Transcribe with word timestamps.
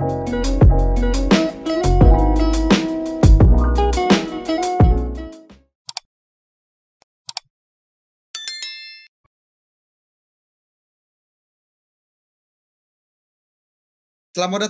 Selamat 0.00 0.32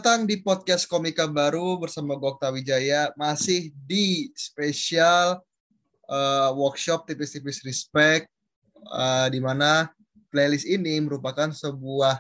datang 0.03 0.27
di 0.27 0.43
podcast 0.43 0.91
Komika 0.91 1.31
Baru 1.31 1.79
bersama 1.79 2.19
Gokta 2.19 2.51
Wijaya. 2.51 3.15
Masih 3.15 3.71
di 3.87 4.35
spesial 4.35 5.39
uh, 6.11 6.51
workshop 6.59 7.07
tipis-tipis 7.07 7.63
respect 7.63 8.27
uh, 8.91 9.31
di 9.31 9.39
mana 9.39 9.95
playlist 10.35 10.67
ini 10.67 10.99
merupakan 10.99 11.55
sebuah 11.55 12.19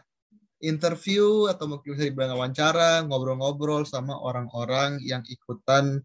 interview 0.61 1.49
atau 1.49 1.67
mungkin 1.67 1.97
bisa 1.97 2.07
dibilang 2.09 2.37
wawancara, 2.37 3.05
ngobrol-ngobrol 3.09 3.89
sama 3.89 4.17
orang-orang 4.21 5.01
yang 5.03 5.25
ikutan 5.27 6.01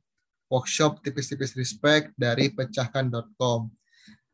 workshop 0.47 1.03
tipis-tipis 1.03 1.53
respect 1.59 2.15
dari 2.15 2.51
pecahkan.com. 2.51 3.67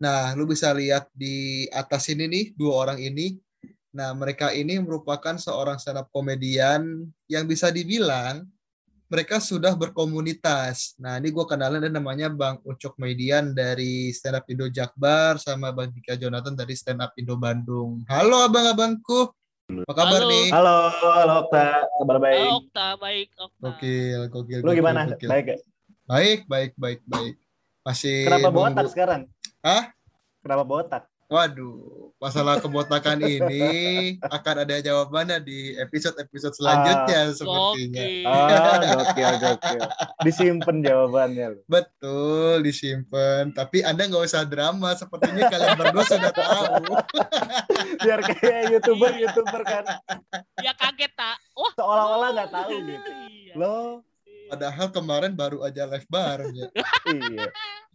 Nah, 0.02 0.34
lu 0.34 0.50
bisa 0.50 0.74
lihat 0.74 1.10
di 1.14 1.70
atas 1.70 2.10
ini 2.10 2.26
nih 2.26 2.46
dua 2.58 2.88
orang 2.88 3.00
ini 3.02 3.38
Nah, 3.92 4.16
mereka 4.16 4.56
ini 4.56 4.80
merupakan 4.80 5.36
seorang 5.36 5.76
stand 5.76 6.00
up 6.00 6.08
komedian 6.16 7.12
yang 7.28 7.44
bisa 7.44 7.68
dibilang 7.68 8.48
mereka 9.12 9.44
sudah 9.44 9.76
berkomunitas. 9.76 10.96
Nah, 10.96 11.20
ini 11.20 11.36
gue 11.36 11.44
kenalin 11.44 11.84
dan 11.84 12.00
namanya 12.00 12.32
Bang 12.32 12.64
Ucok 12.64 12.96
Median 12.96 13.52
dari 13.52 14.08
Stand 14.16 14.40
Up 14.40 14.48
Indo 14.48 14.72
Jakbar 14.72 15.36
sama 15.36 15.76
Bang 15.76 15.92
Dika 15.92 16.16
Jonathan 16.16 16.56
dari 16.56 16.72
Stand 16.72 17.04
Up 17.04 17.12
Indo 17.20 17.36
Bandung. 17.36 18.08
Halo 18.08 18.48
abang-abangku. 18.48 19.41
Apa 19.72 19.94
kabar 19.96 20.20
halo. 20.20 20.28
nih? 20.28 20.46
Halo, 20.52 20.76
halo 20.92 21.34
Okta. 21.42 21.66
Kabar 21.96 22.18
baik? 22.20 22.36
Halo 22.38 22.56
Okta, 22.60 22.88
baik 22.98 23.28
Okta. 23.34 23.64
Gokil, 23.64 24.22
gokil. 24.28 24.60
Lu 24.60 24.72
gimana? 24.74 25.02
Gokil. 25.08 25.30
Baik 25.30 25.44
gak? 25.48 25.60
Baik, 26.04 26.40
baik, 26.46 26.72
baik, 26.76 27.00
baik. 27.06 27.36
Masih 27.82 28.28
Kenapa 28.28 28.42
nunggu- 28.46 28.68
botak 28.68 28.88
sekarang? 28.90 29.22
Hah? 29.62 29.84
Kenapa 30.44 30.64
botak? 30.66 31.04
Waduh, 31.32 32.12
masalah 32.20 32.60
kebotakan 32.60 33.24
ini 33.24 34.20
akan 34.20 34.68
ada 34.68 34.84
jawabannya 34.84 35.40
di 35.40 35.80
episode-episode 35.80 36.60
selanjutnya 36.60 37.32
sepertinya. 37.32 38.04
Gokil. 38.04 38.28
Ah, 38.28 38.80
gokil, 39.00 39.34
gokil. 39.40 39.82
Disimpan 40.28 40.84
jawabannya. 40.84 41.64
Betul, 41.72 42.68
disimpan. 42.68 43.56
Tapi 43.56 43.80
Anda 43.80 44.12
nggak 44.12 44.28
usah 44.28 44.44
drama. 44.44 44.92
Sepertinya 44.92 45.48
kalian 45.48 45.80
berdua 45.80 46.04
sudah 46.04 46.32
tahu. 46.36 46.84
Biar 48.04 48.20
kayak 48.28 48.62
YouTuber-YouTuber 48.76 49.62
kan. 49.64 49.86
Ya 50.60 50.76
kaget 50.76 51.16
tak? 51.16 51.40
Wah. 51.56 51.72
Seolah-olah 51.80 52.30
nggak 52.36 52.52
tahu 52.52 52.76
gitu. 52.92 53.10
Iya. 53.32 53.54
Lo, 53.56 54.04
Padahal 54.52 54.92
kemarin 54.92 55.32
baru 55.32 55.64
aja 55.64 55.88
live 55.88 56.12
bareng 56.12 56.52
ya. 56.52 56.68
iya. 57.08 57.48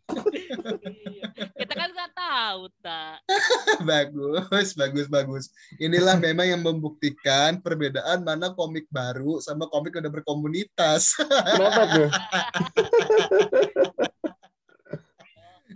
Iya. 0.06 1.56
Kita 1.56 1.72
kan 1.74 1.88
nggak 1.90 2.12
tahu 2.14 2.62
tak. 2.84 3.18
bagus, 3.90 4.74
bagus, 4.78 5.06
bagus. 5.10 5.44
Inilah 5.82 6.16
memang 6.20 6.46
yang 6.46 6.62
membuktikan 6.62 7.58
perbedaan 7.58 8.22
mana 8.22 8.54
komik 8.54 8.86
baru 8.92 9.42
sama 9.42 9.66
komik 9.66 9.96
yang 9.96 10.06
udah 10.06 10.14
berkomunitas. 10.22 11.16
Kenapa 11.18 11.82
tuh? 11.90 12.08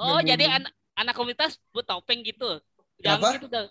Oh 0.01 0.21
jadi 0.25 0.49
anak 0.49 0.73
anak 0.97 1.15
komunitas 1.17 1.61
bertopeng 1.75 2.25
gitu. 2.25 2.61
Apa? 3.05 3.05
Jangan 3.05 3.37
gitu 3.37 3.49
dong. 3.49 3.69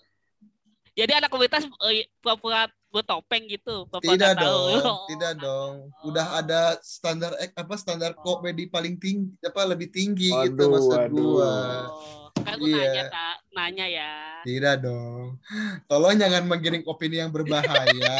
Jadi 0.99 1.11
anak 1.15 1.29
komunitas 1.29 1.63
eh, 1.87 2.11
pura-pura 2.19 2.67
bertopeng 2.89 3.47
gitu. 3.47 3.87
Tidak 3.87 4.33
tahu. 4.33 4.43
dong, 4.43 4.83
Oh. 4.83 5.05
tidak 5.11 5.33
dong. 5.37 5.73
Udah 6.03 6.27
ada 6.35 6.61
standar 6.81 7.37
ek- 7.37 7.55
apa 7.55 7.75
standar 7.75 8.11
komedi 8.17 8.65
paling 8.65 8.97
tinggi 8.97 9.31
apa 9.39 9.63
lebih 9.63 9.87
tinggi 9.87 10.27
itu 10.27 10.59
Waduh, 10.59 10.67
maksud 10.67 10.99
waduh. 10.99 11.13
gua. 11.15 11.53
Oh, 11.87 12.27
kan 12.35 12.55
gue 12.57 12.67
Iya. 12.67 12.81
nanya 12.81 13.03
tak, 13.07 13.35
nanya 13.51 13.85
ya. 13.87 14.13
Tidak 14.41 14.75
dong. 14.81 15.37
Tolong 15.85 16.15
jangan 16.17 16.43
menggiring 16.43 16.83
opini 16.83 17.21
yang 17.21 17.29
berbahaya. 17.29 18.17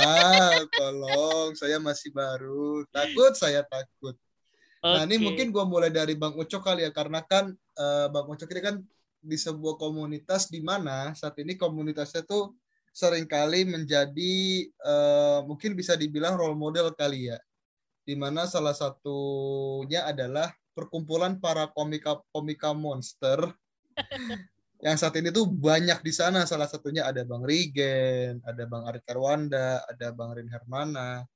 Tolong, 0.78 1.52
saya 1.54 1.80
masih 1.80 2.12
baru. 2.12 2.86
Takut 2.90 3.34
saya 3.34 3.66
takut. 3.66 4.16
Nah, 4.80 5.04
ini 5.04 5.20
mungkin 5.20 5.52
gua 5.52 5.68
mulai 5.68 5.92
dari 5.92 6.16
Bang 6.16 6.32
Ucok 6.34 6.64
kali 6.64 6.88
ya 6.88 6.92
karena 6.94 7.20
kan 7.20 7.52
eh, 7.76 8.08
Bang 8.08 8.30
Ucok 8.30 8.48
ini 8.48 8.62
kan 8.64 8.76
di 9.20 9.36
sebuah 9.36 9.76
komunitas 9.76 10.48
di 10.48 10.64
mana 10.64 11.12
saat 11.12 11.36
ini 11.36 11.60
komunitasnya 11.60 12.24
tuh 12.24 12.56
sering 12.94 13.26
kali 13.30 13.66
menjadi 13.66 14.36
eh, 14.70 15.40
mungkin 15.46 15.74
bisa 15.78 15.94
dibilang 15.96 16.36
role 16.36 16.58
model 16.58 16.94
kali 16.94 17.32
ya. 17.32 17.40
Di 18.04 18.18
mana 18.18 18.50
salah 18.50 18.74
satunya 18.74 20.06
adalah 20.10 20.50
perkumpulan 20.74 21.38
para 21.38 21.70
komika 21.70 22.24
komika 22.32 22.74
monster 22.74 23.52
yang 24.86 24.96
saat 24.96 25.12
ini 25.20 25.30
tuh 25.30 25.46
banyak 25.46 26.00
di 26.02 26.14
sana. 26.16 26.48
Salah 26.48 26.66
satunya 26.66 27.06
ada 27.06 27.22
Bang 27.28 27.44
Rigen, 27.44 28.40
ada 28.48 28.64
Bang 28.66 28.88
Arit 28.88 29.04
Karwanda, 29.04 29.84
ada 29.86 30.16
Bang 30.16 30.34
Rin 30.40 30.48
Hermana, 30.48 31.28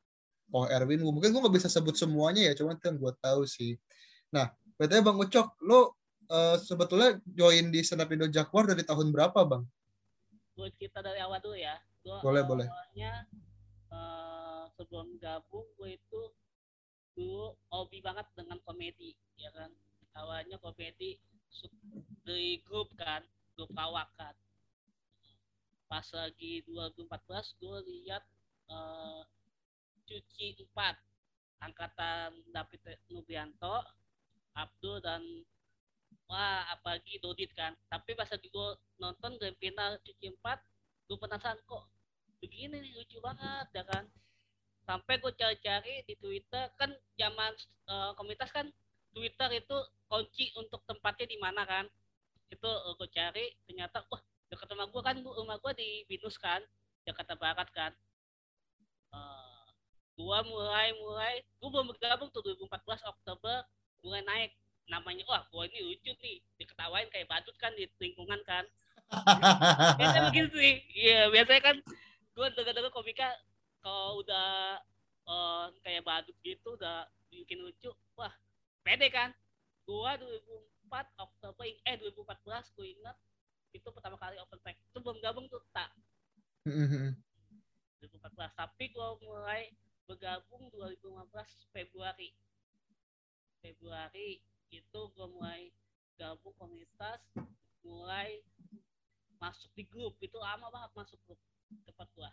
Ko 0.47 0.69
Erwin. 0.69 1.03
Mungkin 1.03 1.33
gue 1.33 1.41
nggak 1.43 1.55
bisa 1.59 1.67
sebut 1.67 1.97
semuanya 1.99 2.47
ya, 2.47 2.53
cuman 2.55 2.79
itu 2.79 2.85
yang 2.87 2.99
gue 3.01 3.13
tahu 3.19 3.41
sih. 3.43 3.75
Nah, 4.31 4.47
betulnya 4.79 5.03
Bang 5.03 5.19
Ucok, 5.19 5.59
lo 5.67 5.99
eh, 6.31 6.57
sebetulnya 6.61 7.19
join 7.25 7.67
di 7.73 7.83
Stand 7.83 8.07
Up 8.07 8.13
Indo 8.15 8.31
Jakwar 8.31 8.69
dari 8.69 8.87
tahun 8.87 9.11
berapa, 9.11 9.43
Bang? 9.43 9.67
Gue 10.53 10.67
cerita 10.77 11.01
dari 11.01 11.19
awal 11.21 11.41
dulu 11.41 11.57
ya. 11.57 11.75
Gua 12.03 12.19
Boleh, 12.21 12.43
boleh. 12.45 12.67
awalnya 12.69 13.25
eh, 13.89 14.63
sebelum 14.77 15.17
gabung 15.17 15.65
gue 15.79 15.97
itu 15.97 16.21
dulu 17.13 17.53
hobi 17.69 18.01
banget 18.01 18.25
dengan 18.37 18.57
komedi, 18.65 19.13
ya 19.37 19.49
kan. 19.53 19.69
Awalnya 20.13 20.61
komedi 20.61 21.17
dari 22.25 22.61
grup 22.65 22.93
kan, 22.97 23.25
grup 23.57 23.69
lawak 23.73 24.09
kan. 24.17 24.33
Pas 25.89 26.05
lagi 26.13 26.65
2014 26.69 27.61
gue 27.61 27.77
lihat 27.89 28.23
eh, 28.69 29.21
cuci 30.05 30.67
4 30.69 30.97
angkatan 31.63 32.43
David 32.51 32.99
Nubianto, 33.07 33.81
Abdul 34.53 34.99
dan 34.99 35.23
wah 36.33 36.65
apalagi 36.73 37.21
Dodit 37.21 37.53
kan. 37.53 37.77
Tapi 37.93 38.17
pas 38.17 38.25
gue 38.25 38.69
nonton 38.97 39.37
game 39.37 39.53
final 39.61 40.01
cuci 40.01 40.33
4 40.33 40.57
gue 41.05 41.17
penasaran 41.21 41.61
kok 41.69 41.85
begini 42.41 42.81
nih? 42.81 42.91
Lucu 42.97 43.21
banget 43.21 43.69
ya 43.77 43.85
kan. 43.85 44.09
Sampai 44.83 45.21
gue 45.21 45.29
cari-cari 45.37 46.01
di 46.09 46.17
Twitter 46.17 46.73
kan 46.73 46.89
zaman 47.13 47.53
eh, 47.85 48.11
komunitas 48.17 48.49
kan 48.49 48.65
Twitter 49.13 49.61
itu 49.61 49.77
kunci 50.09 50.49
untuk 50.57 50.81
tempatnya 50.89 51.29
di 51.29 51.37
mana 51.37 51.61
kan. 51.69 51.85
Itu 52.49 52.65
eh, 52.65 52.93
gue 52.97 53.09
cari 53.13 53.45
ternyata 53.69 54.01
wah 54.09 54.21
dekat 54.49 54.67
rumah 54.73 54.89
gue 54.89 55.01
kan 55.05 55.15
rumah 55.21 55.57
gue 55.61 55.73
di 55.77 55.89
Binus 56.09 56.41
kan 56.41 56.65
Jakarta 57.05 57.37
Barat 57.37 57.69
kan. 57.69 57.93
Eh, 59.13 59.67
gua 60.17 60.45
mulai 60.45 60.93
mulai 60.97 61.41
gue 61.41 61.69
belum 61.69 61.89
bergabung 61.93 62.29
tuh 62.29 62.41
2014 62.41 63.01
Oktober 63.05 63.65
mulai 64.05 64.21
naik 64.25 64.51
namanya 64.91 65.23
wah 65.29 65.43
gua 65.51 65.67
ini 65.69 65.79
lucu 65.83 66.11
nih. 66.19 66.43
Diketawain 66.59 67.07
kayak 67.11 67.29
badut 67.29 67.55
kan 67.59 67.71
di 67.75 67.87
lingkungan 67.99 68.39
kan. 68.43 68.65
Biasanya 69.99 70.31
begitu 70.31 70.55
sih. 70.57 70.75
Iya 70.91 71.29
biasanya 71.31 71.61
kan 71.61 71.75
gua 72.33 72.47
dengar-dengar 72.51 72.91
komika 72.91 73.29
kalau 73.83 74.23
udah 74.23 74.79
eh, 75.27 75.65
kayak 75.83 76.03
badut 76.03 76.35
gitu 76.43 76.75
udah 76.75 77.07
bikin 77.31 77.61
lucu 77.63 77.91
wah 78.17 78.33
pede 78.83 79.07
kan? 79.11 79.31
Gua 79.87 80.15
2004 80.19 81.19
Oktober 81.19 81.63
eh 81.67 81.95
2014 81.99 82.75
gua 82.75 82.87
ingat 82.87 83.17
itu 83.73 83.87
pertama 83.89 84.17
kali 84.19 84.37
open 84.39 84.59
mic. 84.67 84.77
Itu 84.91 84.99
belum 85.01 85.17
gabung 85.23 85.47
tuh 85.47 85.63
tak. 85.71 85.89
2014 86.63 88.55
tapi 88.55 88.91
gua 88.91 89.15
mulai 89.23 89.71
bergabung 90.07 90.67
2015 90.71 91.71
Februari. 91.71 92.35
Februari 93.63 94.43
itu 94.73 94.99
gue 95.13 95.27
mulai 95.29 95.69
gabung 96.17 96.55
komunitas 96.57 97.21
mulai 97.85 98.41
masuk 99.37 99.69
di 99.75 99.83
grup. 99.83 100.15
Itu 100.23 100.39
lama 100.39 100.71
banget 100.71 100.91
masuk 100.95 101.19
grup 101.27 101.39
tempat 101.83 102.07
gua. 102.15 102.29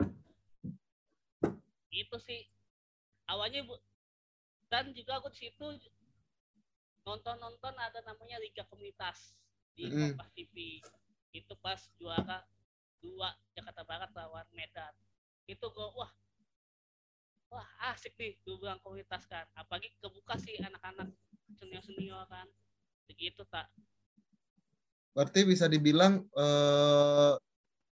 Itu 1.91 2.17
sih. 2.23 2.47
Awalnya 3.27 3.67
bu 3.67 3.79
dan 4.71 4.95
juga 4.95 5.19
aku 5.19 5.31
di 5.35 5.47
situ 5.47 5.67
nonton 7.03 7.37
nonton 7.43 7.75
ada 7.75 7.99
namanya 8.07 8.39
liga 8.39 8.63
komunitas 8.71 9.35
di. 9.75 9.91
Kompas 9.91 10.31
TV 10.35 10.83
itu 11.31 11.55
pas 11.63 11.79
juara 11.99 12.43
dua 12.99 13.31
Jakarta 13.55 13.83
Barat 13.87 14.11
lawan 14.15 14.47
Medan. 14.55 14.95
Itu 15.47 15.71
gue 15.71 15.89
wah 15.95 16.11
wah 17.51 17.69
asik 17.95 18.15
nih 18.19 18.39
gue 18.43 18.55
bilang 18.59 18.79
komunitas 18.83 19.27
kan. 19.27 19.47
Apalagi 19.59 19.91
kebuka 19.99 20.39
sih 20.39 20.59
anak-anak 20.63 21.11
senior 21.59 21.83
senior 21.83 22.23
kan 22.29 22.47
begitu 23.11 23.43
tak 23.49 23.67
Berarti 25.11 25.43
bisa 25.43 25.67
dibilang 25.67 26.23
eh, 26.23 27.35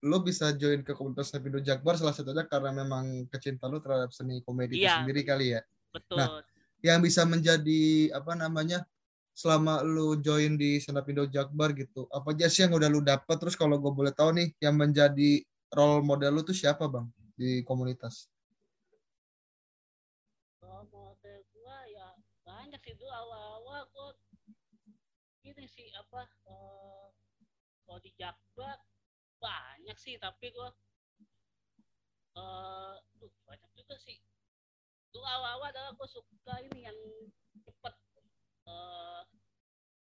lo 0.04 0.18
bisa 0.20 0.50
join 0.52 0.82
ke 0.82 0.92
komunitas 0.92 1.30
Hapindo 1.30 1.62
Jakbar 1.62 1.94
salah 1.94 2.12
satunya 2.12 2.42
karena 2.44 2.74
memang 2.74 3.30
kecintaan 3.30 3.70
lo 3.70 3.78
terhadap 3.78 4.10
seni 4.10 4.42
komedi 4.42 4.76
itu 4.76 4.84
Iya. 4.84 5.00
sendiri 5.00 5.22
kali 5.22 5.54
ya. 5.54 5.60
betul 5.94 6.18
Nah. 6.18 6.42
Yang 6.84 6.98
bisa 7.08 7.22
menjadi 7.24 8.12
apa 8.12 8.36
namanya 8.36 8.84
selama 9.32 9.80
lu 9.80 10.20
join 10.20 10.58
di 10.58 10.82
Senapindo 10.82 11.24
Jakbar 11.24 11.72
gitu. 11.72 12.04
Apa 12.12 12.36
aja 12.36 12.50
sih 12.50 12.66
yang 12.66 12.76
udah 12.76 12.90
lu 12.92 13.00
dapat 13.00 13.36
terus 13.40 13.56
kalau 13.56 13.80
gue 13.80 13.88
boleh 13.94 14.12
tahu 14.12 14.36
nih 14.36 14.52
yang 14.60 14.76
menjadi 14.76 15.40
role 15.72 16.04
model 16.04 16.38
lu 16.38 16.42
tuh 16.44 16.52
siapa 16.52 16.84
bang 16.90 17.08
di 17.34 17.64
komunitas? 17.64 18.28
Kalau 20.60 20.84
model 20.92 21.40
gua 21.56 21.78
ya 21.88 22.08
banyak 22.44 22.80
sih 22.84 22.94
dulu 23.00 23.08
awal-awal 23.10 23.88
gua 23.90 24.08
ini 25.44 25.68
sih 25.68 25.92
apa 25.92 26.24
eh, 26.24 27.08
kalau 27.84 28.00
di 28.00 28.10
Jakbar 28.16 28.80
banyak 29.36 29.96
sih 30.00 30.16
tapi 30.16 30.48
gua 30.56 30.72
eh 32.34 32.94
duh, 33.20 33.32
banyak 33.44 33.70
juga 33.76 33.94
sih. 34.00 34.16
Dulu 35.12 35.22
awal-awal 35.22 35.70
adalah 35.70 35.92
gua 35.94 36.08
suka 36.08 36.54
ini 36.64 36.88
yang 36.88 36.98
cepet 37.60 37.94
eh 38.64 39.22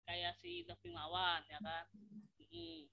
kayak 0.07 0.33
si 0.39 0.63
Davi 0.63 0.89
Mawan 0.95 1.43
ya 1.51 1.59
kan? 1.59 1.85
Mm. 2.47 2.87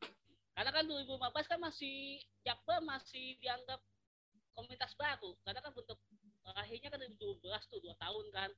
karena 0.54 0.70
kan 0.70 0.84
2015 0.86 1.50
kan 1.50 1.60
masih 1.62 2.18
Jakbar 2.46 2.82
masih 2.82 3.38
dianggap 3.38 3.78
komunitas 4.54 4.92
baru. 4.98 5.34
Karena 5.46 5.62
kan 5.62 5.72
bentuk 5.74 5.98
akhirnya 6.52 6.92
kan 6.92 7.00
2012 7.00 7.70
tuh 7.72 7.80
dua 7.80 7.94
tahun 7.96 8.26
kan 8.30 8.50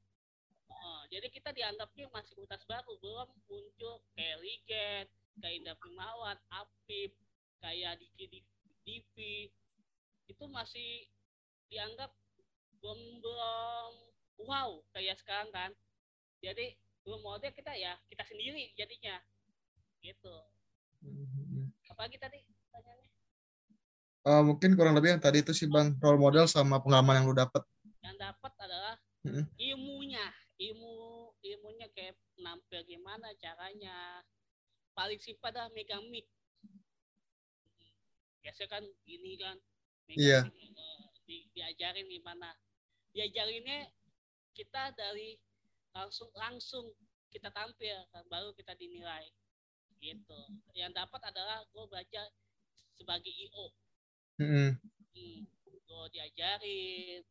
Oh, 0.67 1.03
jadi 1.11 1.31
kita 1.31 1.55
dianggapnya 1.55 2.11
masih 2.11 2.35
komunitas 2.35 2.67
baru 2.67 2.99
belum 2.99 3.29
muncul 3.47 4.03
kayak 4.19 4.39
Ligen 4.43 5.07
kayak 5.39 5.55
Indah 5.63 5.77
Primawan 5.79 6.39
Apip 6.51 7.15
kayak 7.63 8.03
Diki 8.03 8.43
Divi. 8.83 9.51
Itu 10.27 10.51
masih 10.51 11.07
dianggap 11.71 12.11
belum 12.83 12.99
belum 13.23 13.93
wow 14.47 14.83
kayak 14.91 15.19
sekarang 15.23 15.51
kan. 15.55 15.71
Jadi 16.43 16.75
belum 17.07 17.23
model 17.23 17.55
kita 17.55 17.73
ya 17.79 17.95
kita 18.11 18.27
sendiri 18.27 18.75
jadinya. 18.75 19.23
Gitu. 20.03 20.35
Apalagi 21.87 22.19
tadi 22.19 22.43
pertanyaannya? 22.67 23.11
Eh, 24.27 24.43
mungkin 24.43 24.75
kurang 24.75 24.99
lebih 24.99 25.15
yang 25.15 25.23
tadi 25.23 25.47
itu 25.47 25.55
sih 25.55 25.71
bang 25.71 25.95
role 26.03 26.19
model 26.19 26.51
sama 26.51 26.83
pengalaman 26.83 27.23
yang 27.23 27.27
lu 27.31 27.37
dapat. 27.37 27.63
yang 28.07 28.15
dapat 28.23 28.53
adalah 28.63 28.95
Mm-mm. 29.27 29.51
ilmunya 29.59 30.23
ilmu 30.57 30.93
ilmunya 31.45 31.87
kayak 31.93 32.17
nampil 32.41 32.81
gimana 32.85 33.33
caranya. 33.37 34.25
Paling 34.97 35.21
simpel 35.21 35.53
adalah 35.53 35.69
megang 35.77 36.05
mic 36.09 36.25
biasa 38.41 38.65
kan 38.71 38.85
gini 39.03 39.35
kan 39.37 39.59
megang 40.07 40.49
Iya. 40.49 40.55
mic, 40.55 40.73
di- 41.27 41.49
diajarin 41.53 42.07
gimana. 42.09 42.55
Diajarinnya 43.13 43.91
kita 44.55 44.95
dari 44.97 45.37
langsung 45.93 46.31
langsung 46.33 46.93
kita 47.29 47.53
tampil 47.53 47.97
kan 48.15 48.25
baru 48.33 48.55
kita 48.57 48.73
dinilai. 48.79 49.29
Gitu. 50.01 50.41
Yang 50.77 50.93
dapat 50.95 51.21
adalah 51.33 51.65
gue 51.73 51.85
belajar 51.89 52.29
sebagai 52.97 53.33
io 53.33 53.73
Mm-mm. 54.37 54.77
hmm, 55.17 55.41
gue 55.69 56.05
diajarin 56.13 57.25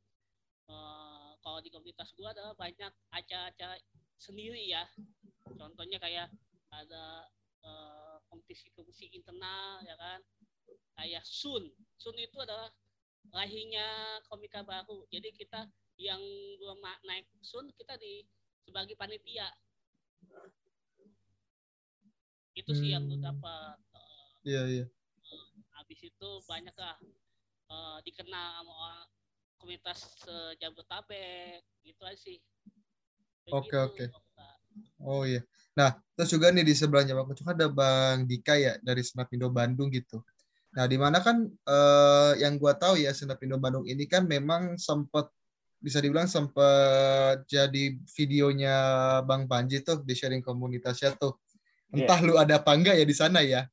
eh, 0.70 1.25
kalau 1.46 1.62
di 1.62 1.70
komunitas 1.70 2.10
gue 2.18 2.26
adalah 2.26 2.58
banyak 2.58 2.90
acara-acara 3.14 3.78
sendiri 4.18 4.66
ya. 4.66 4.82
Contohnya 5.46 6.02
kayak 6.02 6.34
ada 6.74 7.30
eh, 7.62 8.18
kompetisi-kompetisi 8.34 9.14
internal 9.14 9.86
ya 9.86 9.94
kan? 9.94 10.26
Kayak 10.98 11.22
Sun. 11.22 11.70
Sun 12.02 12.18
itu 12.18 12.34
adalah 12.42 12.74
lahirnya 13.30 13.86
komika 14.26 14.66
baru. 14.66 15.06
Jadi 15.14 15.30
kita 15.38 15.70
yang 16.02 16.20
belum 16.58 16.82
naik 17.06 17.30
Sun 17.46 17.70
kita 17.78 17.94
di 18.02 18.26
sebagai 18.66 18.98
panitia. 18.98 19.46
Itu 22.58 22.74
sih 22.74 22.90
yang 22.90 23.06
gue 23.06 23.22
Hmm. 23.22 23.30
dapat 23.30 23.78
Eh, 23.94 24.50
Iya 24.50 24.64
iya. 24.66 24.86
habis 25.78 26.00
itu 26.02 26.30
banyak 26.50 26.74
lah 26.74 26.98
eh, 27.70 27.98
dikenal 28.02 28.66
sama 28.66 28.74
orang 28.74 29.10
komunitas 29.66 30.06
eh, 30.30 30.54
Jabodetabek 30.62 31.66
gitu 31.82 32.06
aja 32.06 32.14
sih 32.22 32.38
Oke, 33.54 33.74
Begitu, 33.78 34.10
oke. 34.10 34.34
Kak. 34.34 34.58
Oh 35.06 35.22
iya. 35.22 35.46
Nah, 35.78 35.94
terus 36.18 36.34
juga 36.34 36.50
nih 36.50 36.66
di 36.66 36.74
sebelahnya 36.74 37.14
Bang 37.14 37.30
Ucok 37.30 37.54
ada 37.54 37.70
Bang 37.70 38.26
Dika 38.26 38.58
ya 38.58 38.74
dari 38.82 39.06
Senapindo 39.06 39.54
Bandung 39.54 39.94
gitu. 39.94 40.26
Nah, 40.74 40.90
di 40.90 40.98
mana 40.98 41.22
kan 41.22 41.46
eh, 41.46 42.34
yang 42.42 42.58
gua 42.58 42.74
tahu 42.74 42.98
ya 42.98 43.14
Senapindo 43.14 43.62
Bandung 43.62 43.86
ini 43.86 44.10
kan 44.10 44.26
memang 44.26 44.82
sempat 44.82 45.30
bisa 45.78 46.02
dibilang 46.02 46.26
sempat 46.26 47.46
jadi 47.46 47.94
videonya 48.18 48.76
Bang 49.30 49.46
Panji 49.46 49.86
tuh 49.86 50.02
di 50.02 50.18
sharing 50.18 50.42
komunitasnya 50.42 51.14
tuh. 51.14 51.38
Entah 51.94 52.18
lu 52.26 52.42
ada 52.42 52.58
apa 52.58 52.74
enggak 52.74 52.98
ya 52.98 53.06
di 53.06 53.14
sana 53.14 53.46
ya. 53.46 53.70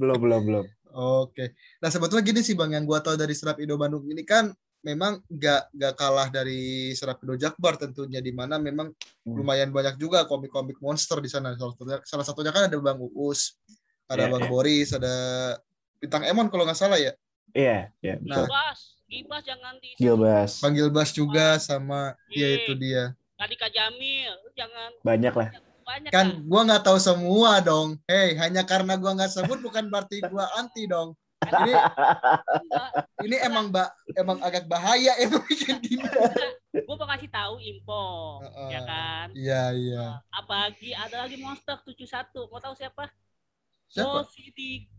Belum, 0.00 0.16
belum, 0.16 0.40
belum. 0.40 0.64
Oke. 0.96 1.52
Nah, 1.78 1.92
sebetulnya 1.92 2.24
gini 2.24 2.40
sih 2.40 2.56
Bang, 2.56 2.72
yang 2.72 2.88
gua 2.88 3.04
tahu 3.04 3.14
dari 3.14 3.36
Senapindo 3.36 3.76
Bandung 3.76 4.08
ini 4.08 4.24
kan 4.24 4.48
memang 4.80 5.20
nggak 5.28 5.74
nggak 5.74 5.94
kalah 5.94 6.28
dari 6.30 6.94
Senapindo 6.94 7.36
Jakbar 7.36 7.76
tentunya 7.76 8.22
di 8.22 8.32
mana 8.32 8.56
memang 8.56 8.88
Hmm. 9.26 9.36
lumayan 9.36 9.74
banyak 9.74 9.98
juga 9.98 10.24
komik-komik 10.24 10.78
monster 10.80 11.20
di 11.20 11.28
sana. 11.28 11.52
Salah 11.52 11.74
satunya, 11.74 11.96
salah 12.06 12.24
satunya 12.24 12.52
kan 12.54 12.70
ada 12.70 12.78
Bang 12.78 12.96
Uus, 13.02 13.58
ada 14.06 14.24
Iya, 14.24 14.32
Bang 14.32 14.42
iya. 14.46 14.48
Boris, 14.48 14.88
ada 14.94 15.14
Bintang 15.98 16.22
Emon 16.24 16.46
kalau 16.46 16.64
nggak 16.64 16.78
salah 16.78 16.96
ya. 16.96 17.12
Iya, 17.52 17.90
iya. 18.00 18.14
Nah. 18.22 18.40
betul. 18.40 18.46
Gibas 18.48 18.80
Gibas 19.06 19.42
jangan 19.44 19.74
di 19.78 19.90
Gilbas. 20.00 20.50
Panggil 20.58 20.88
Bas 20.88 21.10
juga 21.10 21.58
sama 21.58 22.14
ya 22.26 22.40
Iya. 22.40 22.48
itu 22.62 22.72
dia. 22.74 23.02
Kadika 23.36 23.68
Jamil 23.68 24.32
jangan 24.56 24.90
Banyak 25.04 25.34
lah. 25.36 25.48
Banyak 25.86 26.10
Kan 26.10 26.26
lah. 26.28 26.38
gua 26.44 26.60
nggak 26.66 26.82
tahu 26.82 26.98
semua 26.98 27.62
dong. 27.62 27.94
Hei, 28.04 28.34
hanya 28.36 28.66
karena 28.66 28.98
gua 28.98 29.14
nggak 29.14 29.30
sebut 29.30 29.62
bukan 29.62 29.86
berarti 29.86 30.18
gua 30.26 30.50
anti 30.54 30.84
dong. 30.84 31.14
Ini 31.38 31.72
ini 33.22 33.36
emang 33.38 33.70
ba 33.70 33.86
emang 34.12 34.42
agak 34.42 34.66
bahaya 34.66 35.14
emang 35.16 35.46
bikin 35.46 35.78
gini. 35.78 36.02
gua 36.82 36.94
mau 36.96 37.08
kasih 37.08 37.30
tahu 37.30 37.54
info 37.58 38.04
Heeh. 38.42 38.68
ya 38.68 38.80
kan 38.82 39.26
Iya, 39.32 39.62
iya. 39.72 40.06
apalagi 40.28 40.92
ada 40.92 41.24
lagi 41.24 41.38
monster 41.38 41.78
71 41.80 42.04
mau 42.46 42.58
tahu 42.58 42.74
siapa 42.74 43.08
Siapa? 43.86 44.10
Oh, 44.12 44.26
Sidik. 44.26 44.90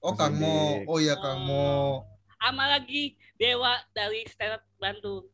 Oh, 0.00 0.16
Kang 0.16 0.32
Mo. 0.34 0.80
Oh 0.88 0.96
iya, 0.96 1.12
Kang 1.14 1.44
Mo. 1.44 2.00
sama 2.34 2.64
lagi 2.66 3.20
dewa 3.36 3.76
dari 3.92 4.24
stand 4.24 4.56
up 4.56 4.64
Bandung 4.74 5.28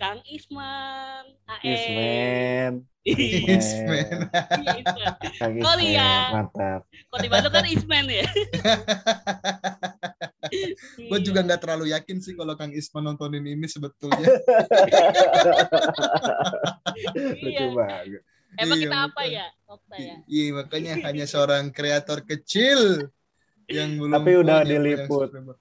Kang 0.00 0.24
Isman 0.24 1.24
AE 1.46 1.60
Ismen. 1.68 2.72
Ismen. 3.04 4.16
Iya, 4.56 4.72
Isman. 4.80 5.12
Kang 5.36 5.52
Oh, 5.60 5.76
Ismen. 5.76 5.84
iya. 5.86 6.32
Mantap. 6.32 6.80
Kalau 6.88 7.20
di 7.20 7.28
Bandung 7.28 7.52
kan 7.52 7.66
Isman 7.66 8.04
ya 8.08 8.24
Gue 11.06 11.14
Iya. 11.14 11.22
juga 11.22 11.40
nggak 11.42 11.60
terlalu 11.60 11.92
yakin 11.92 12.16
sih 12.18 12.32
kalau 12.32 12.56
Kang 12.56 12.72
Isman 12.72 13.04
nontonin 13.04 13.44
ini 13.44 13.68
sebetulnya. 13.68 14.24
Lucu 17.36 17.46
Iya. 17.46 17.66
banget. 17.70 18.22
Emang 18.56 18.76
Iya, 18.76 18.82
kita 18.82 18.98
apa 19.06 19.22
ya? 19.24 19.46
Okta 19.64 19.96
ya. 19.96 20.16
Iya, 20.26 20.46
makanya 20.56 20.92
hanya 21.04 21.24
seorang 21.24 21.70
kreator 21.70 22.24
kecil 22.24 23.06
yang 23.68 23.94
belum 23.94 24.16
Tapi 24.16 24.32
udah 24.38 24.58
diliput. 24.64 25.28
subscriber. 25.30 25.54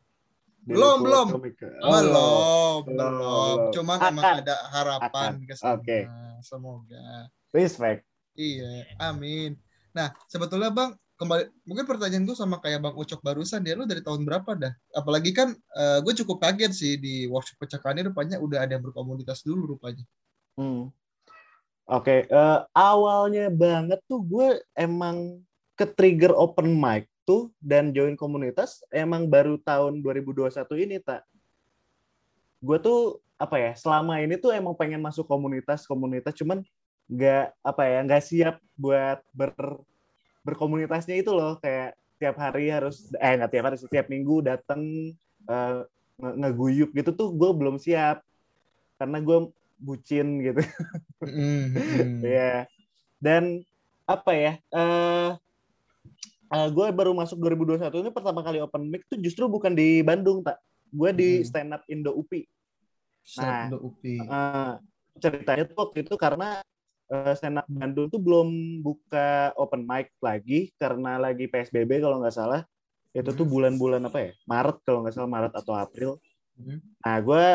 Belum, 0.70 0.98
belum. 1.02 1.28
Oh, 1.34 1.42
belum, 1.42 1.54
belum. 1.82 2.80
belum. 2.86 2.86
belum. 2.86 3.58
Cuman 3.74 3.98
Akan. 3.98 4.12
emang 4.14 4.26
ada 4.46 4.56
harapan 4.70 5.32
ke 5.42 5.54
sana. 5.58 5.82
Oke. 5.82 6.06
Semoga. 6.46 7.34
Respect. 7.50 8.06
Iya, 8.38 8.86
amin. 9.02 9.58
Nah, 9.92 10.14
sebetulnya 10.30 10.70
Bang, 10.70 10.94
kembali 11.20 11.52
mungkin 11.68 11.84
pertanyaan 11.84 12.24
gue 12.24 12.38
sama 12.38 12.62
kayak 12.64 12.80
Bang 12.80 12.96
Ucok 12.96 13.20
barusan 13.20 13.60
dia 13.60 13.76
lu 13.76 13.84
dari 13.84 14.00
tahun 14.00 14.24
berapa 14.24 14.56
dah? 14.56 14.72
Apalagi 14.96 15.36
kan 15.36 15.52
gue 16.06 16.14
cukup 16.24 16.40
kaget 16.40 16.72
sih 16.72 16.94
di 16.96 17.28
workshop 17.28 17.60
percakapan 17.60 18.00
ini 18.00 18.14
rupanya 18.14 18.38
udah 18.40 18.64
ada 18.64 18.78
yang 18.78 18.86
berkomunitas 18.86 19.44
dulu 19.44 19.76
rupanya. 19.76 20.06
Hmm. 20.56 20.94
Oke, 21.90 22.30
eh, 22.30 22.60
awalnya 22.78 23.50
banget 23.50 23.98
tuh 24.06 24.22
gue 24.22 24.62
emang 24.78 25.42
ke 25.74 25.90
trigger 25.90 26.38
open 26.38 26.70
mic 26.78 27.10
tuh 27.30 27.54
dan 27.62 27.94
join 27.94 28.18
komunitas 28.18 28.82
emang 28.90 29.30
baru 29.30 29.62
tahun 29.62 30.02
2021 30.02 30.50
ini 30.82 30.98
tak. 30.98 31.22
Gue 32.58 32.82
tuh 32.82 33.22
apa 33.38 33.56
ya 33.62 33.72
selama 33.78 34.18
ini 34.20 34.36
tuh 34.42 34.50
emang 34.52 34.74
pengen 34.74 35.00
masuk 35.00 35.30
komunitas 35.30 35.86
komunitas 35.86 36.34
cuman 36.36 36.66
nggak 37.08 37.56
apa 37.62 37.84
ya 37.88 38.00
nggak 38.04 38.24
siap 38.26 38.56
buat 38.76 39.22
ber 39.32 39.54
berkomunitasnya 40.44 41.22
itu 41.22 41.32
loh 41.32 41.56
kayak 41.62 41.96
tiap 42.20 42.36
hari 42.36 42.68
harus 42.68 43.08
eh 43.16 43.34
nggak 43.40 43.52
tiap 43.54 43.64
hari 43.70 43.76
sih, 43.80 43.88
tiap 43.88 44.12
minggu 44.12 44.44
datang 44.44 44.82
eh, 45.48 45.78
nge- 46.20 46.36
ngeguyup 46.44 46.90
gitu 46.92 47.16
tuh 47.16 47.32
gue 47.32 47.50
belum 47.56 47.80
siap 47.80 48.20
karena 49.00 49.24
gue 49.24 49.38
bucin 49.80 50.44
gitu 50.44 50.60
Mm, 51.20 51.76
mm. 51.76 52.20
Iya. 52.32 52.68
Dan 53.20 53.64
apa 54.08 54.32
ya? 54.32 54.54
eh 54.72 55.30
uh, 56.50 56.68
gue 56.70 56.88
baru 56.92 57.12
masuk 57.14 57.38
2021 57.40 57.90
ini 58.02 58.12
pertama 58.14 58.42
kali 58.42 58.60
open 58.62 58.90
mic 58.90 59.06
tuh 59.06 59.18
justru 59.18 59.46
bukan 59.46 59.74
di 59.74 60.02
Bandung 60.02 60.42
tak 60.42 60.58
gue 60.90 61.10
di 61.14 61.30
Hmm. 61.42 61.46
stand 61.46 61.72
up 61.74 61.84
Indo 61.86 62.14
UPI 62.14 62.44
Nah, 63.38 63.70
Upi. 63.70 64.18
Uh, 64.26 64.74
ceritanya 65.22 65.70
tuh 65.70 65.78
waktu 65.78 66.02
itu 66.02 66.18
karena 66.18 66.66
uh, 67.14 67.34
stand 67.38 67.62
up 67.62 67.68
Bandung 67.70 68.10
tuh 68.10 68.18
belum 68.18 68.82
buka 68.82 69.54
open 69.54 69.86
mic 69.86 70.10
lagi 70.18 70.74
karena 70.82 71.22
lagi 71.22 71.46
PSBB 71.46 72.02
kalau 72.02 72.18
nggak 72.18 72.34
salah 72.34 72.66
itu 73.14 73.30
tuh 73.30 73.46
Hmm. 73.46 73.54
bulan-bulan 73.54 74.02
apa 74.10 74.18
ya 74.18 74.32
Maret 74.50 74.78
kalau 74.82 75.06
nggak 75.06 75.14
salah 75.14 75.30
Maret 75.30 75.54
atau 75.54 75.74
April 75.78 76.18
Hmm. 76.58 76.82
nah 77.06 77.22
gue 77.22 77.46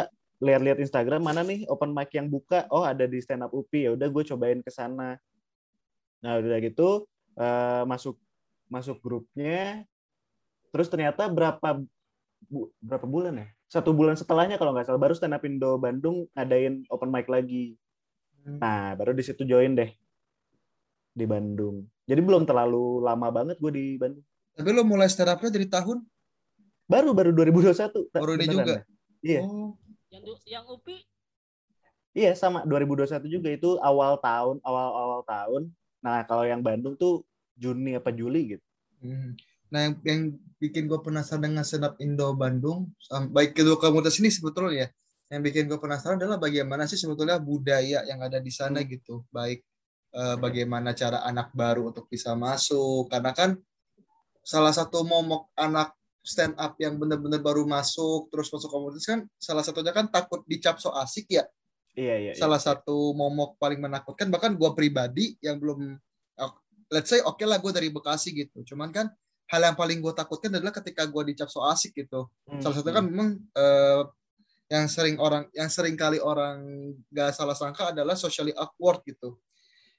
lihat-lihat 0.41 0.79
Instagram 0.79 1.27
mana 1.27 1.43
nih 1.43 1.67
open 1.67 1.91
mic 1.91 2.15
yang 2.15 2.31
buka 2.31 2.71
oh 2.71 2.87
ada 2.87 3.11
di 3.11 3.19
stand 3.19 3.43
up 3.43 3.51
UPI 3.51 3.91
ya 3.91 3.91
udah 3.99 4.09
gue 4.09 4.23
cobain 4.31 4.61
ke 4.63 4.71
sana 4.71 5.19
nah 6.23 6.39
udah 6.39 6.59
gitu 6.63 7.05
uh, 7.35 7.83
masuk 7.85 8.15
masuk 8.75 8.99
grupnya 8.99 9.87
terus 10.75 10.91
ternyata 10.91 11.31
berapa 11.31 11.79
bu- 12.51 12.75
berapa 12.83 13.07
bulan 13.07 13.39
ya? 13.39 13.49
Satu 13.71 13.95
bulan 13.95 14.19
setelahnya 14.19 14.59
kalau 14.59 14.75
nggak 14.75 14.87
salah. 14.91 14.99
Baru 14.99 15.15
stand 15.15 15.35
up 15.35 15.47
Indo 15.47 15.79
Bandung 15.79 16.27
ngadain 16.35 16.83
open 16.91 17.11
mic 17.15 17.31
lagi. 17.31 17.79
Hmm. 18.45 18.61
nah 18.61 18.93
baru 18.93 19.17
di 19.17 19.25
situ 19.25 19.41
join 19.49 19.73
deh 19.73 19.89
di 21.15 21.25
Bandung. 21.25 21.87
Jadi 22.05 22.21
belum 22.21 22.45
terlalu 22.45 23.01
lama 23.01 23.33
banget 23.33 23.57
gue 23.57 23.73
di 23.73 23.87
Bandung. 23.97 24.21
Tapi 24.53 24.69
lo 24.75 24.83
mulai 24.85 25.09
stand 25.09 25.31
up-nya 25.31 25.51
dari 25.55 25.71
tahun? 25.71 26.03
baru 26.85 27.17
baru 27.17 27.33
2021 27.33 28.13
Baru 28.13 28.37
ini 28.37 28.45
juga? 28.45 28.85
iya. 29.25 29.41
Oh, 29.41 29.73
Yang 30.13 30.37
yang 30.45 30.65
UPI? 30.69 31.01
Iya 32.15 32.33
sama. 32.37 32.63
2021 32.69 33.25
juga. 33.27 33.49
Itu 33.51 33.81
awal 33.81 34.21
tahun 34.21 34.61
awal 34.63 34.89
awal 34.93 35.21
tahun. 35.25 35.63
Nah 36.05 36.23
kalau 36.29 36.45
yang 36.45 36.61
Bandung 36.61 36.95
tuh 36.95 37.25
Juni 37.57 37.97
apa 37.97 38.13
Juli 38.13 38.55
gitu. 38.55 38.64
Nah, 39.05 39.81
yang, 39.91 39.95
yang 40.07 40.21
bikin 40.57 40.89
gue 40.89 41.01
penasaran 41.05 41.45
dengan 41.45 41.65
up 41.65 41.95
Indo 42.01 42.33
Bandung, 42.33 42.93
baik 43.11 43.53
kedua 43.53 43.77
komunitas 43.77 44.17
ini 44.23 44.33
sebetulnya 44.33 44.87
ya, 44.87 44.89
yang 45.35 45.43
bikin 45.45 45.69
gue 45.69 45.77
penasaran 45.77 46.17
adalah 46.17 46.41
bagaimana 46.41 46.89
sih 46.89 46.97
sebetulnya 46.97 47.37
budaya 47.37 48.07
yang 48.09 48.21
ada 48.25 48.41
di 48.41 48.49
sana 48.49 48.81
gitu, 48.87 49.27
baik 49.29 49.61
eh, 50.15 50.37
bagaimana 50.41 50.97
cara 50.97 51.27
anak 51.27 51.53
baru 51.53 51.93
untuk 51.93 52.09
bisa 52.09 52.33
masuk, 52.33 53.13
karena 53.13 53.35
kan 53.37 53.59
salah 54.45 54.73
satu 54.73 55.05
momok 55.05 55.53
anak 55.57 55.97
stand 56.25 56.57
up 56.57 56.77
yang 56.81 56.97
benar-benar 56.97 57.45
baru 57.45 57.69
masuk 57.69 58.33
terus 58.33 58.49
masuk 58.49 58.73
komunitas 58.73 59.05
kan 59.05 59.21
salah 59.37 59.61
satunya 59.61 59.93
kan 59.93 60.09
takut 60.09 60.41
dicap 60.49 60.81
so 60.81 60.89
asik 60.97 61.29
ya. 61.29 61.45
Iya 61.95 62.15
iya, 62.19 62.33
iya. 62.33 62.41
salah 62.41 62.59
satu 62.59 63.15
momok 63.15 63.55
paling 63.55 63.79
menakutkan 63.79 64.27
bahkan 64.27 64.57
gue 64.59 64.71
pribadi 64.75 65.39
yang 65.39 65.63
belum 65.63 65.95
let's 66.93 67.09
say 67.09 67.21
oke 67.25 67.41
lah 67.45 67.61
gue 67.61 67.73
dari 67.73 67.89
Bekasi 67.89 68.35
gitu. 68.35 68.65
Cuman 68.75 68.91
kan 68.91 69.09
hal 69.49 69.61
yang 69.61 69.77
paling 69.77 70.01
gue 70.01 70.13
takutkan 70.17 70.53
adalah 70.57 70.73
ketika 70.73 71.05
gue 71.05 71.23
dicap 71.35 71.49
so 71.53 71.61
asik 71.69 71.93
gitu. 71.95 72.29
Hmm, 72.49 72.61
salah 72.61 72.75
satunya 72.81 72.95
kan 73.01 73.05
memang 73.07 73.29
eh, 73.37 74.03
yang 74.73 74.87
sering 74.89 75.17
orang 75.21 75.45
yang 75.53 75.69
sering 75.69 75.95
kali 75.95 76.17
orang 76.19 76.65
gak 77.13 77.37
salah 77.37 77.53
sangka 77.53 77.93
adalah 77.93 78.17
socially 78.17 78.57
awkward 78.57 79.05
gitu. 79.05 79.37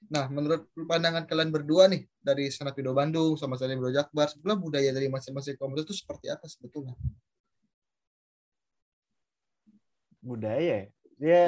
Nah 0.10 0.26
menurut 0.30 0.66
pandangan 0.74 1.30
kalian 1.30 1.54
berdua 1.54 1.86
nih 1.90 2.10
dari 2.22 2.50
Senapido 2.50 2.94
Bandung 2.94 3.38
sama 3.38 3.58
saya 3.58 3.78
Bro 3.78 3.94
Jakbar 3.94 4.30
sebetulnya 4.30 4.58
budaya 4.58 4.90
dari 4.90 5.08
masing-masing 5.10 5.58
komunitas 5.62 5.94
itu 5.94 5.96
seperti 6.02 6.34
apa 6.34 6.46
sebetulnya? 6.50 6.98
Budaya 10.26 10.60
ya? 10.60 10.82
Iya. 11.16 11.44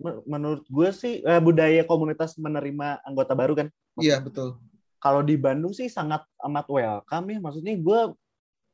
men- 0.00 0.22
menurut 0.24 0.64
gue 0.64 0.88
sih 0.94 1.20
eh, 1.20 1.42
budaya 1.42 1.82
komunitas 1.84 2.38
menerima 2.38 3.02
anggota 3.02 3.34
baru 3.34 3.52
kan? 3.58 3.68
Iya 3.98 4.22
betul 4.22 4.56
kalau 5.00 5.24
di 5.24 5.34
Bandung 5.40 5.72
sih 5.72 5.88
sangat 5.88 6.22
amat 6.44 6.66
welcome 6.68 7.26
ya. 7.32 7.38
Maksudnya 7.40 7.74
gue 7.80 8.00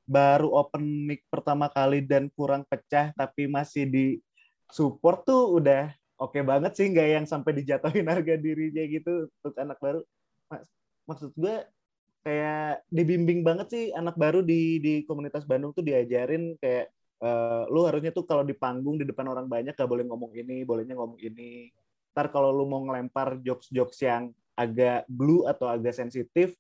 baru 0.06 0.48
open 0.58 0.82
mic 1.06 1.22
pertama 1.30 1.70
kali 1.70 2.02
dan 2.02 2.30
kurang 2.34 2.62
pecah 2.66 3.14
tapi 3.14 3.50
masih 3.50 3.86
di 3.86 4.06
support 4.70 5.22
tuh 5.22 5.62
udah 5.62 5.94
oke 6.18 6.36
banget 6.42 6.74
sih. 6.74 6.90
Nggak 6.90 7.08
yang 7.14 7.26
sampai 7.30 7.52
dijatuhin 7.62 8.06
harga 8.12 8.34
dirinya 8.34 8.82
gitu 8.90 9.30
untuk 9.30 9.54
anak 9.54 9.78
baru. 9.78 10.00
Maksud 11.06 11.30
gue 11.38 11.62
kayak 12.26 12.82
dibimbing 12.90 13.46
banget 13.46 13.66
sih 13.70 13.84
anak 13.94 14.18
baru 14.18 14.42
di 14.42 14.82
di 14.82 14.94
komunitas 15.06 15.46
Bandung 15.46 15.70
tuh 15.70 15.86
diajarin 15.86 16.58
kayak 16.58 16.90
eh, 17.22 17.62
lu 17.70 17.86
harusnya 17.86 18.10
tuh 18.10 18.26
kalau 18.26 18.42
di 18.42 18.50
panggung 18.50 18.98
di 18.98 19.06
depan 19.06 19.30
orang 19.30 19.46
banyak 19.46 19.78
gak 19.78 19.86
boleh 19.86 20.02
ngomong 20.02 20.34
ini 20.34 20.66
bolehnya 20.66 20.98
ngomong 20.98 21.22
ini. 21.22 21.70
Ntar 22.10 22.34
kalau 22.34 22.50
lu 22.50 22.66
mau 22.66 22.82
ngelempar 22.82 23.38
jokes-jokes 23.46 24.02
yang 24.02 24.34
agak 24.56 25.04
blue 25.06 25.44
atau 25.44 25.68
agak 25.68 25.92
sensitif 25.92 26.56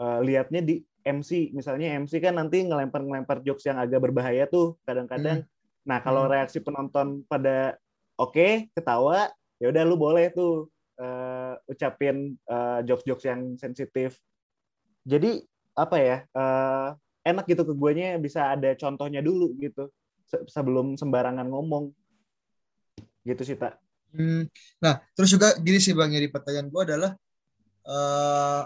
eh, 0.00 0.18
liatnya 0.24 0.64
di 0.64 0.80
MC 1.04 1.52
misalnya 1.52 2.00
MC 2.00 2.16
kan 2.18 2.32
nanti 2.40 2.64
ngelempar-ngelempar 2.64 3.44
jokes 3.44 3.68
yang 3.68 3.76
agak 3.76 4.00
berbahaya 4.00 4.48
tuh 4.48 4.80
kadang-kadang. 4.88 5.44
Nah 5.84 6.00
kalau 6.00 6.24
Hmm. 6.24 6.32
reaksi 6.32 6.64
penonton 6.64 7.20
pada 7.28 7.76
oke 8.16 8.72
ketawa 8.72 9.28
ya 9.60 9.68
udah 9.68 9.82
lu 9.84 10.00
boleh 10.00 10.32
tuh 10.32 10.72
eh, 10.96 11.54
ucapin 11.68 12.32
eh, 12.34 12.80
jokes-jokes 12.88 13.24
yang 13.28 13.40
sensitif. 13.60 14.16
Jadi 15.04 15.44
apa 15.76 15.96
ya 16.00 16.16
eh, 16.24 16.88
enak 17.28 17.44
gitu 17.52 17.68
ke 17.68 17.76
guanya 17.76 18.16
bisa 18.16 18.56
ada 18.56 18.72
contohnya 18.72 19.20
dulu 19.20 19.52
gitu 19.60 19.92
se- 20.24 20.48
sebelum 20.48 20.96
sembarangan 20.96 21.44
ngomong. 21.52 21.92
Gitu 23.28 23.44
sih 23.44 23.56
tak 23.60 23.76
Hmm, 24.14 24.46
Nah, 24.78 25.02
terus 25.18 25.26
juga 25.34 25.58
gini 25.58 25.82
sih 25.82 25.90
Bang, 25.90 26.14
jadi 26.14 26.30
pertanyaan 26.30 26.70
gue 26.70 26.82
adalah 26.86 27.18
eh 27.84 28.62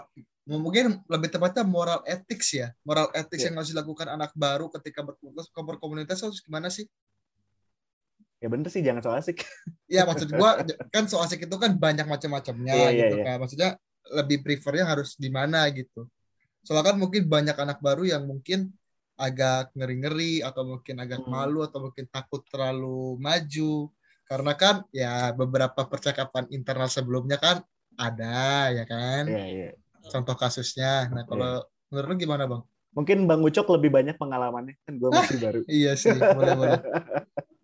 mungkin 0.49 1.05
lebih 1.05 1.29
tepatnya 1.29 1.61
moral 1.61 2.01
ethics 2.09 2.57
ya. 2.57 2.73
Moral 2.81 3.13
ethics 3.13 3.45
Iya. 3.45 3.53
yang 3.53 3.55
harus 3.61 3.69
dilakukan 3.69 4.07
anak 4.09 4.31
baru 4.33 4.65
ketika 4.73 5.05
berkomunitas, 5.05 5.47
berkomunitas 5.53 6.17
harus 6.25 6.39
gimana 6.41 6.71
sih? 6.71 6.87
ya 8.39 8.47
bener 8.47 8.71
sih 8.71 8.79
jangan 8.79 9.03
so 9.03 9.11
asik 9.11 9.43
Ya 9.91 10.07
maksud 10.07 10.31
gue 10.31 10.49
kan 10.95 11.03
so 11.11 11.19
asik 11.19 11.43
itu 11.43 11.55
kan 11.59 11.75
banyak 11.75 12.07
macam-macamnya 12.07 12.71
Iya, 12.71 12.87
iya, 12.89 12.99
gitu 13.11 13.15
iya. 13.19 13.25
kan. 13.27 13.35
Maksudnya 13.43 13.69
lebih 14.15 14.37
prefernya 14.47 14.87
harus 14.87 15.19
di 15.19 15.27
mana 15.27 15.67
gitu. 15.75 16.07
Soalnya 16.63 16.95
kan 16.95 16.97
mungkin 17.03 17.27
banyak 17.27 17.51
anak 17.59 17.83
baru 17.83 18.07
yang 18.07 18.23
mungkin 18.23 18.71
agak 19.19 19.75
ngeri-ngeri 19.75 20.39
atau 20.39 20.63
mungkin 20.63 21.03
agak 21.03 21.19
Hmm. 21.19 21.35
malu 21.35 21.67
atau 21.67 21.91
mungkin 21.91 22.07
takut 22.07 22.47
terlalu 22.47 23.19
maju 23.19 23.91
karena 24.23 24.53
kan 24.55 24.75
ya 24.95 25.35
beberapa 25.35 25.83
percakapan 25.91 26.47
internal 26.55 26.87
sebelumnya 26.87 27.35
kan 27.35 27.59
ada 27.99 28.71
ya 28.71 28.83
kan 28.87 29.23
Iya, 29.27 29.45
iya. 29.51 29.69
contoh 30.11 30.35
kasusnya 30.39 31.11
nah 31.11 31.23
kalau 31.27 31.63
menurut 31.91 32.07
lu 32.09 32.15
gimana 32.17 32.45
bang 32.47 32.63
Mungkin 32.89 33.29
Bang 33.29 33.45
Ucok 33.45 33.77
lebih 33.77 33.93
banyak 33.93 34.17
pengalamannya 34.17 34.73
kan 34.81 34.97
gue 34.97 35.09
masih 35.13 35.37
baru. 35.45 35.61
iya 35.69 35.93
sih 35.93 36.09
boleh 36.09 36.53
boleh 36.57 36.79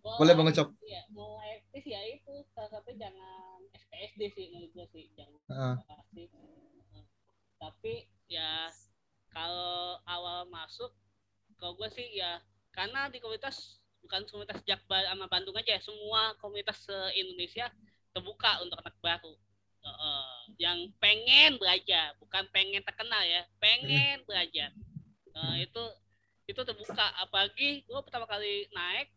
Boleh, 0.06 0.34
Bang 0.38 0.48
Ucok. 0.54 0.70
Ya, 0.86 1.02
mau 1.18 1.42
etis 1.42 1.82
ya 1.82 1.98
itu 2.06 2.46
salah 2.54 2.70
satu 2.78 2.94
jangan 2.94 3.58
SKSD 3.74 4.22
sih 4.38 4.46
menurut 4.54 4.72
gue 4.78 4.86
sih, 4.94 5.06
jangan 5.18 5.42
Heeh. 5.50 5.76
pasti. 5.90 6.24
Tapi 7.58 7.94
ya 8.30 8.70
kalau 9.34 9.98
awal 10.06 10.46
masuk, 10.48 10.94
kalau 11.58 11.74
gue 11.74 11.90
sih 11.90 12.06
ya 12.22 12.38
karena 12.70 13.10
di 13.10 13.18
komunitas 13.18 13.82
bukan 14.06 14.22
komunitas 14.30 14.62
Jakbar 14.62 15.10
sama 15.10 15.26
Bandung 15.26 15.58
aja, 15.58 15.74
ya, 15.74 15.82
semua 15.82 16.38
komunitas 16.38 16.86
se-Indonesia 16.86 17.74
terbuka 18.14 18.62
untuk 18.62 18.78
anak 18.86 18.96
baru. 19.02 19.34
Heeh. 19.86 20.34
yang 20.58 20.80
pengen 20.98 21.62
belajar, 21.62 22.18
bukan 22.18 22.48
pengen 22.50 22.82
terkenal 22.82 23.22
ya, 23.22 23.46
pengen 23.62 24.24
belajar. 24.26 24.74
Eh, 25.36 25.56
itu 25.68 25.84
itu 26.46 26.62
terbuka 26.62 27.06
apalagi 27.22 27.84
gue 27.86 28.02
pertama 28.06 28.30
kali 28.30 28.70
naik 28.70 29.10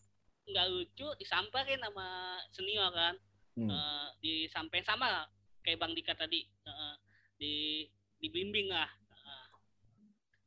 nggak 0.49 0.67
lucu 0.73 1.09
disamperin 1.21 1.81
sama 1.81 2.41
senior 2.53 2.89
kan 2.93 3.17
Hmm. 3.59 3.75
Disamperin 4.23 4.87
sama 4.87 5.27
kayak 5.67 5.83
bang 5.83 5.91
Dika 5.91 6.15
tadi 6.15 6.47
Eh, 6.47 6.95
di 7.43 7.55
dibimbing 8.23 8.71
lah 8.71 8.87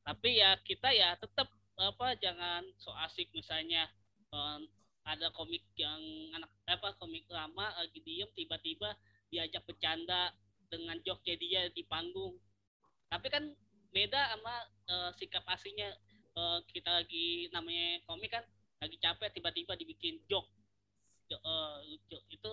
tapi 0.01 0.41
ya 0.41 0.57
kita 0.63 0.91
ya 0.91 1.13
tetap 1.19 1.47
apa 1.77 2.17
jangan 2.17 2.65
so 2.79 2.91
asik 3.05 3.29
misalnya 3.35 3.85
eh, 4.33 4.59
ada 5.05 5.27
komik 5.35 5.61
yang 5.75 5.99
anak 6.35 6.51
apa 6.67 6.93
komik 6.97 7.25
lama 7.27 7.73
lagi 7.77 7.99
diem 8.01 8.29
tiba-tiba 8.31 8.95
diajak 9.31 9.63
bercanda 9.67 10.31
dengan 10.71 10.97
joknya 11.07 11.35
dia 11.43 11.61
di 11.73 11.83
panggung. 11.87 12.35
Tapi 13.11 13.27
kan 13.33 13.43
beda 13.95 14.21
sama 14.35 14.55
eh, 14.93 15.11
sikap 15.19 15.43
aslinya. 15.47 15.89
Eh, 16.39 16.59
kita 16.71 16.89
lagi 17.03 17.51
namanya 17.51 17.99
komik 18.07 18.31
kan 18.31 18.43
lagi 18.81 18.97
capek 19.03 19.29
tiba-tiba 19.35 19.73
dibikin 19.79 20.15
joke. 20.29 20.47
Jo- 21.29 21.43
eh, 21.43 21.77
itu 21.97 22.15
itu 22.31 22.51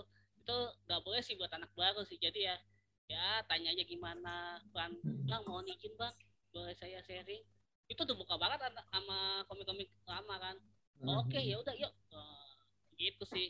nggak 0.89 1.01
boleh 1.05 1.21
sih 1.21 1.35
buat 1.39 1.53
anak 1.53 1.71
baru 1.77 2.03
sih. 2.09 2.17
Jadi 2.21 2.49
ya 2.49 2.57
ya 3.09 3.41
tanya 3.49 3.73
aja 3.75 3.85
gimana 3.85 4.61
bang 4.75 4.93
bang 5.29 5.43
mau 5.49 5.61
izin 5.65 5.93
bang? 6.01 6.15
Boleh 6.55 6.75
saya 6.81 6.99
sharing? 7.05 7.43
Itu 7.89 8.01
tuh 8.09 8.17
buka 8.17 8.37
banget 8.41 8.61
sama 8.93 9.45
komik-komik 9.49 9.89
lama 10.09 10.35
kan. 10.41 10.57
Oke 11.05 11.41
ya 11.41 11.57
udah 11.63 11.75
yuk. 11.77 11.93
Eh, 12.13 12.49
gitu 12.99 13.25
sih. 13.29 13.49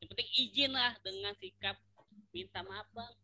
Yang 0.00 0.08
penting 0.14 0.28
izin 0.42 0.70
lah 0.74 0.92
dengan 1.02 1.34
sikap 1.38 1.76
minta 2.36 2.60
maaf 2.68 2.84
bang. 2.92 3.16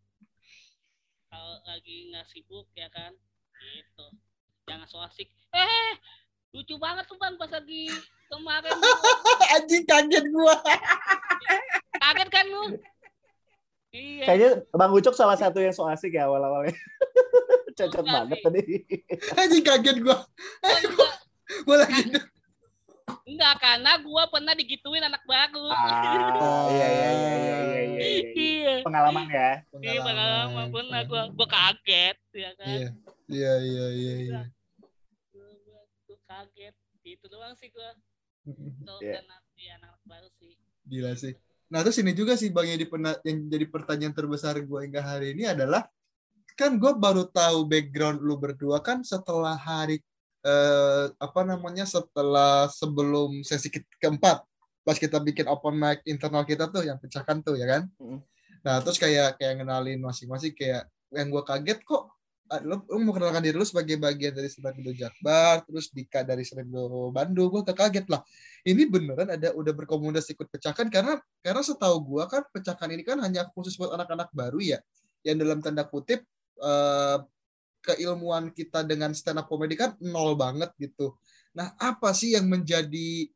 Kalau 1.29 1.61
lagi 1.69 2.09
nggak 2.09 2.25
sibuk 2.33 2.65
ya 2.73 2.89
kan? 2.89 3.13
Gitu. 3.61 4.07
Jangan 4.65 4.89
so 4.89 5.05
asik. 5.05 5.29
Eh 5.53 5.93
lucu 6.57 6.81
banget 6.81 7.05
tuh 7.05 7.21
bang 7.21 7.37
pas 7.37 7.49
lagi 7.49 7.89
kemarin 8.29 8.77
Anjing 9.61 9.85
kaget 9.85 10.25
gua. 10.33 10.57
kaget 12.09 12.29
kan 12.33 12.45
lu? 12.49 12.81
Iya. 13.93 14.25
Kayaknya 14.25 14.51
Bang 14.73 14.97
Ucok 14.97 15.13
salah 15.13 15.37
satu 15.37 15.61
yang 15.61 15.77
so 15.77 15.85
asik 15.85 16.17
ya 16.17 16.25
awal-awalnya. 16.25 16.73
Cocok 17.77 18.05
Enggak 18.09 18.17
banget 18.25 18.39
tadi. 18.41 18.63
Anjing 19.37 19.65
kaget 19.65 19.97
gua. 20.01 20.25
Gua 20.65 20.79
juga. 20.81 21.07
Gua 21.69 21.77
lagi 21.85 22.32
enggak 23.33 23.55
karena 23.59 23.93
gua 23.99 24.23
pernah 24.27 24.53
digituin 24.53 25.01
anak 25.01 25.23
baru 25.25 25.67
Ah, 25.69 26.69
iya 26.69 26.89
iya 26.89 27.11
iya 27.11 27.33
iya 27.33 27.35
iya 27.35 27.81
iya. 27.83 28.03
iya. 28.05 28.29
iya 28.33 28.75
Pengalaman 28.83 29.25
ya. 29.27 29.51
Iya, 29.79 30.01
pengalaman 30.01 30.67
pernah 30.69 31.01
gua 31.05 31.23
gua 31.31 31.49
kaget 31.49 32.17
ya 32.33 32.51
kan. 32.55 32.69
Iya. 32.69 32.89
Iya 33.27 33.53
iya 33.61 33.87
iya 33.93 34.15
iya. 34.21 34.41
Gua 36.07 36.19
kaget. 36.29 36.75
Itu 37.03 37.27
doang 37.27 37.55
sih 37.57 37.69
gua. 37.71 37.91
Kalau 38.87 39.01
Iya. 39.01 39.23
karena 39.23 39.37
dia 39.55 39.73
anak 39.79 39.97
baru 40.05 40.29
sih. 40.37 40.53
Gila 40.85 41.13
sih. 41.15 41.33
Nah 41.73 41.81
terus 41.81 41.97
ini 41.99 42.13
juga 42.13 42.37
sih 42.37 42.53
bang 42.53 42.77
yang, 42.77 42.81
dipena- 42.81 43.21
yang 43.25 43.49
jadi 43.49 43.65
pertanyaan 43.65 44.13
terbesar 44.13 44.61
gue 44.61 44.81
hingga 44.85 45.01
hari 45.01 45.33
ini 45.33 45.49
adalah 45.49 45.89
kan 46.53 46.77
gue 46.77 46.93
baru 46.93 47.25
tahu 47.25 47.65
background 47.65 48.21
lu 48.21 48.37
berdua 48.37 48.85
kan 48.85 49.01
setelah 49.01 49.57
hari 49.57 50.05
eh, 50.43 51.07
apa 51.17 51.41
namanya 51.47 51.87
setelah 51.87 52.67
sebelum 52.71 53.43
sesi 53.47 53.71
ke- 53.71 53.89
keempat 53.99 54.43
pas 54.83 54.99
kita 54.99 55.23
bikin 55.23 55.47
open 55.47 55.79
mic 55.79 56.03
internal 56.05 56.43
kita 56.43 56.67
tuh 56.67 56.83
yang 56.83 56.99
pecahkan 56.99 57.39
tuh 57.41 57.55
ya 57.55 57.67
kan. 57.71 57.83
Mm. 58.03 58.19
Nah 58.67 58.83
terus 58.83 58.99
kayak 58.99 59.39
kayak 59.39 59.63
ngenalin 59.63 60.03
masing-masing 60.03 60.55
kayak 60.55 60.91
yang 61.15 61.31
gue 61.31 61.43
kaget 61.47 61.79
kok 61.87 62.11
ah, 62.51 62.61
lu, 62.63 62.83
lu 62.91 62.99
mau 63.07 63.15
kenalkan 63.15 63.43
diri 63.47 63.55
lu 63.55 63.63
sebagai 63.63 63.95
bagian 63.97 64.35
dari 64.35 64.51
Senat 64.51 64.75
Indo 64.75 64.91
Jakbar, 64.91 65.63
terus 65.65 65.89
Dika 65.95 66.27
dari 66.27 66.43
Senat 66.43 66.67
Indo 66.67 67.15
Bandung, 67.15 67.49
gue 67.49 67.63
kaget 67.63 68.11
lah 68.11 68.21
ini 68.63 68.87
beneran 68.87 69.27
ada 69.31 69.51
udah 69.55 69.73
berkomunikasi 69.75 70.39
ikut 70.39 70.49
pecahkan 70.51 70.87
karena 70.87 71.19
karena 71.43 71.63
setahu 71.63 71.99
gua 72.15 72.31
kan 72.31 72.47
pecahkan 72.55 72.89
ini 72.95 73.03
kan 73.03 73.19
hanya 73.19 73.51
khusus 73.55 73.75
buat 73.75 73.91
anak-anak 73.95 74.31
baru 74.31 74.63
ya 74.63 74.79
yang 75.27 75.39
dalam 75.39 75.59
tanda 75.59 75.83
kutip 75.87 76.23
eh, 76.63 77.19
keilmuan 77.83 78.55
kita 78.55 78.87
dengan 78.87 79.11
stand 79.13 79.43
up 79.43 79.51
comedy 79.51 79.75
kan 79.75 79.99
nol 79.99 80.39
banget 80.39 80.71
gitu. 80.79 81.19
Nah, 81.53 81.75
apa 81.77 82.15
sih 82.15 82.33
yang 82.33 82.49
menjadi 82.49 83.29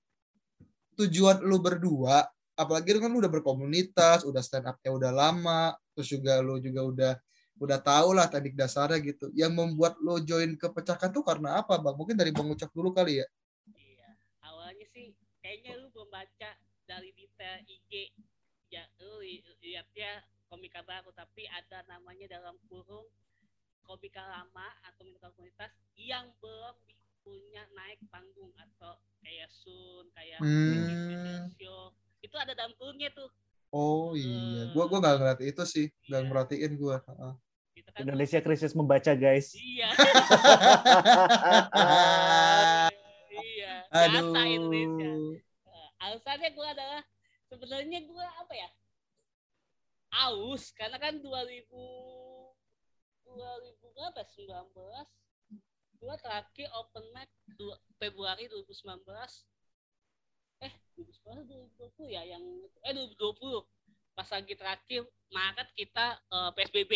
tujuan 0.97 1.45
lu 1.45 1.59
berdua? 1.61 2.25
Apalagi 2.57 2.97
kan 2.97 3.13
lu 3.13 3.21
udah 3.21 3.29
berkomunitas, 3.29 4.25
udah 4.25 4.41
stand 4.41 4.65
up-nya 4.65 4.89
udah 4.95 5.13
lama, 5.13 5.77
terus 5.93 6.09
juga 6.09 6.41
lu 6.41 6.57
juga 6.57 6.81
udah 6.87 7.13
udah 7.61 7.79
tahu 7.81 8.17
lah 8.17 8.29
teknik 8.33 8.57
dasarnya 8.57 8.97
gitu. 9.05 9.29
Yang 9.37 9.53
membuat 9.53 10.01
lu 10.01 10.17
join 10.25 10.57
ke 10.57 10.69
pecahkan 10.73 11.13
tuh 11.13 11.21
karena 11.21 11.61
apa, 11.61 11.77
Bang? 11.77 12.01
Mungkin 12.01 12.17
dari 12.17 12.33
Bang 12.33 12.49
Ucap 12.49 12.73
dulu 12.73 12.97
kali 12.97 13.21
ya. 13.21 13.27
Iya. 13.77 14.11
Awalnya 14.41 14.87
sih 14.89 15.13
kayaknya 15.45 15.77
lu 15.77 15.93
baca 16.09 16.51
dari 16.89 17.13
detail 17.13 17.61
IG. 17.69 18.15
Ya, 18.73 18.89
lu 19.01 19.21
li- 19.21 19.45
lihatnya 19.61 20.25
komika 20.49 20.81
baru 20.81 21.11
tapi 21.13 21.45
ada 21.51 21.83
namanya 21.91 22.39
dalam 22.39 22.57
kurung 22.71 23.07
komika 23.87 24.21
lama 24.21 24.69
atau 24.83 25.07
komika 25.07 25.31
komunitas 25.33 25.71
yang 25.95 26.27
belum 26.43 26.75
punya 27.23 27.63
naik 27.75 27.99
panggung 28.11 28.53
atau 28.55 28.99
kayak 29.23 29.51
Sun, 29.51 30.07
kayak 30.15 30.39
Hmm. 30.39 31.51
Show. 31.59 31.91
Itu 32.23 32.37
ada 32.39 32.55
dalam 32.55 32.75
kurungnya 32.79 33.11
tuh. 33.11 33.31
Oh 33.71 34.15
iya, 34.15 34.71
gua 34.71 34.87
gua 34.87 34.99
nggak 35.03 35.17
ngeliat 35.19 35.41
itu 35.43 35.63
sih, 35.67 35.87
nggak 36.07 36.23
Iya. 36.23 36.29
merhatiin 36.31 36.73
gua. 36.79 37.03
Heeh. 37.03 37.33
Gitu 37.77 37.89
kan. 37.91 38.01
Indonesia 38.07 38.41
krisis 38.41 38.73
membaca 38.73 39.13
guys. 39.15 39.53
Iya. 39.53 39.91
iya. 43.43 43.75
Aduh. 43.91 44.33
Jasa 44.33 44.41
Indonesia. 44.47 45.11
Alasannya 45.97 46.51
gue 46.53 46.67
adalah 46.67 47.01
sebenarnya 47.49 47.99
gue 48.05 48.27
apa 48.39 48.55
ya 48.55 48.69
aus 50.29 50.71
karena 50.77 51.01
kan 51.01 51.19
2000 51.19 51.27
2000 53.37 53.93
berapa 53.93 54.23
19 54.25 54.73
gue 55.97 56.15
terakhir 56.21 56.69
open 56.77 57.05
mic 57.13 57.29
Februari 57.97 58.49
2019 58.49 59.05
eh 60.65 60.73
2019 60.97 61.73
2020 61.77 62.17
ya 62.17 62.23
yang 62.25 62.45
eh 62.85 62.93
2020 62.93 63.65
pas 64.17 64.29
lagi 64.33 64.55
terakhir 64.57 65.05
Maret 65.29 65.69
kita 65.77 66.07
eh, 66.33 66.51
PSBB 66.57 66.93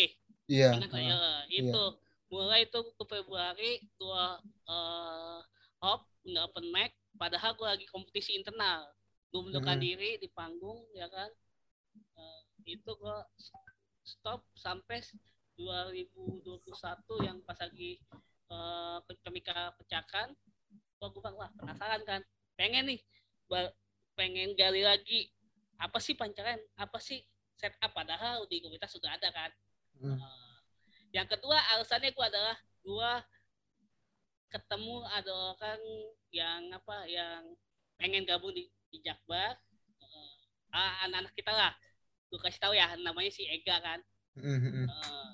Iya. 0.51 0.75
Ingat 0.75 0.91
heeh. 0.91 1.07
Ya, 1.47 1.63
itu. 1.63 1.85
Mulai 2.27 2.67
itu 2.67 2.79
ke 2.83 3.03
Februari 3.07 3.79
dua 3.95 4.35
eh 4.67 5.39
hop 5.79 6.03
nggak 6.27 6.43
open 6.51 6.67
mic. 6.75 6.91
Padahal 7.15 7.55
gue 7.55 7.63
lagi 7.63 7.87
kompetisi 7.87 8.35
internal. 8.35 8.83
Gue 9.31 9.47
mundurkan 9.47 9.79
Hmm. 9.79 9.85
diri 9.87 10.19
di 10.19 10.27
panggung 10.27 10.83
ya 10.91 11.07
kan? 11.07 11.31
Eh, 11.95 12.41
itu 12.67 12.91
gue 12.91 13.17
stop 14.03 14.43
sampai 14.59 14.99
2021 15.59 17.27
yang 17.27 17.37
pas 17.43 17.57
lagi 17.59 17.99
eh 18.51 18.97
kemika 19.23 19.71
pecahkan 19.79 20.35
gue 21.01 21.07
gue 21.07 21.21
bilang 21.23 21.39
wah 21.39 21.51
penasaran 21.55 22.03
kan 22.03 22.21
pengen 22.59 22.93
nih 22.93 23.01
pengen 24.13 24.53
gali 24.53 24.83
lagi 24.85 25.31
apa 25.81 25.97
sih 25.97 26.13
pancaran 26.13 26.59
apa 26.77 27.01
sih 27.01 27.25
setup 27.57 27.93
padahal 27.93 28.45
di 28.49 28.61
komunitas 28.61 28.93
sudah 28.93 29.17
ada 29.17 29.29
kan. 29.33 29.51
Hmm. 30.01 30.17
Uh, 30.17 30.57
yang 31.13 31.25
kedua 31.29 31.57
alasannya 31.77 32.13
gue 32.13 32.25
adalah 32.25 32.57
gue 32.81 33.11
ketemu 34.51 34.95
ada 35.09 35.31
orang 35.53 35.81
yang 36.33 36.61
apa 36.73 37.05
yang 37.07 37.41
pengen 38.01 38.25
gabung 38.25 38.53
di, 38.53 38.69
di 38.89 38.99
Jakbar 39.01 39.57
Uh, 40.71 40.93
anak-anak 41.03 41.35
kita 41.35 41.51
lah. 41.51 41.75
Gue 42.31 42.39
kasih 42.39 42.63
tahu 42.63 42.71
ya 42.71 42.95
namanya 43.03 43.27
si 43.27 43.43
Ega 43.43 43.75
kan. 43.83 43.99
Hmm, 44.39 44.55
hmm, 44.55 44.87
uh, 44.87 45.27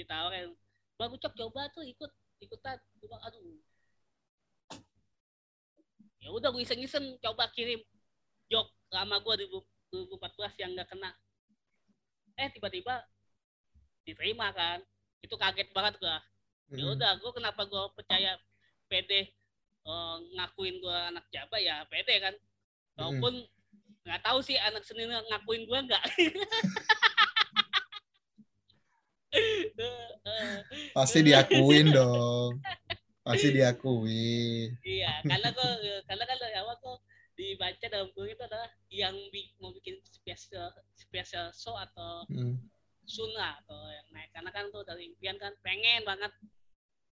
ditawarin 0.00 0.56
bang 1.00 1.10
Ucok 1.16 1.32
coba 1.32 1.64
tuh 1.72 1.80
ikut 1.80 2.12
ikutan. 2.44 2.76
Gue 2.76 3.08
bilang 3.08 3.20
aduh. 3.24 3.40
Ya 6.20 6.28
udah 6.28 6.52
gue 6.52 6.60
iseng-iseng 6.60 7.16
coba 7.24 7.48
kirim 7.56 7.80
jok 8.52 8.68
lama 8.92 9.16
gue 9.24 9.34
di 9.40 9.46
2014 9.48 10.60
yang 10.60 10.70
nggak 10.76 10.88
kena. 10.92 11.10
Eh 12.36 12.52
tiba-tiba 12.52 13.00
diterima 14.04 14.52
kan. 14.52 14.84
Itu 15.24 15.40
kaget 15.40 15.72
banget 15.72 15.96
gue 16.00 16.16
ya 16.70 16.86
Hmm. 16.86 16.94
udah 16.94 17.18
gue 17.18 17.32
kenapa 17.34 17.66
gue 17.66 17.82
percaya 17.98 18.38
pede 18.86 19.34
eh, 19.82 20.16
ngakuin 20.38 20.78
gue 20.78 20.98
anak 21.10 21.24
Jawa 21.32 21.56
ya 21.56 21.82
pede 21.88 22.20
kan. 22.20 22.34
Walaupun 23.00 23.40
nggak 24.04 24.20
tahu 24.20 24.38
sih 24.44 24.60
anak 24.60 24.84
seni 24.84 25.08
ngakuin 25.08 25.64
gue 25.64 25.78
nggak 25.88 26.02
Eh, 29.30 30.58
Pasti 31.00 31.24
diakuin 31.24 31.86
dong. 31.90 32.60
Pasti 33.20 33.48
diakuin. 33.50 34.68
iya 34.82 35.20
karena 35.22 35.48
gue 35.48 35.70
karena 36.04 36.24
dari 36.26 36.56
awal 36.56 36.76
kok 36.76 36.98
dibaca 37.32 37.86
dalam 37.88 38.08
buku 38.10 38.30
itu 38.30 38.42
adalah 38.42 38.68
yang 38.88 39.16
bi- 39.28 39.52
mau 39.56 39.72
bikin 39.72 39.96
special 40.04 40.68
special 40.94 41.48
show 41.52 41.72
atau 41.74 42.24
Hmm. 42.28 42.60
Suna 43.04 43.58
atau 43.58 43.74
yang 43.88 44.06
naik 44.10 44.30
karena 44.30 44.50
kan 44.50 44.70
tuh 44.70 44.84
dari 44.84 45.08
impian 45.08 45.34
kan 45.34 45.50
pengen 45.60 46.04
banget 46.04 46.30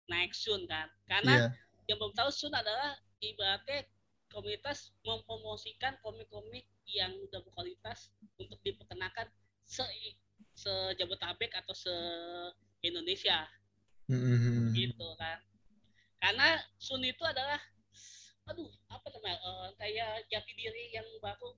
naik 0.07 0.33
Sun 0.33 0.66
kan 0.66 0.88
karena 1.07 1.33
Iya. 1.38 1.49
yang 1.87 1.97
belum 1.99 2.12
tahu 2.12 2.29
Sun 2.29 2.51
adalah 2.51 2.97
ibaratnya 3.20 3.87
komunitas 4.29 4.90
mempromosikan 5.03 5.94
komik-komik 6.01 6.66
yang 6.85 7.14
udah 7.23 7.38
berkualitas 7.40 8.11
untuk 8.37 8.59
diperkenalkan 8.61 9.31
se 9.62 9.87
se 10.53 10.73
Jabotabek 10.99 11.55
atau 11.55 11.73
se 11.73 11.94
Indonesia 12.83 13.47
Hmm, 14.05 14.77
gitu 14.77 15.09
kan 15.17 15.40
karena 16.21 16.61
Sun 16.77 17.01
itu 17.05 17.25
adalah 17.25 17.57
aduh 18.45 18.69
apa 18.93 19.07
namanya 19.17 19.37
eh, 19.40 19.69
kayak 19.81 20.11
jati 20.29 20.53
diri 20.53 20.93
yang 20.93 21.09
baru 21.25 21.57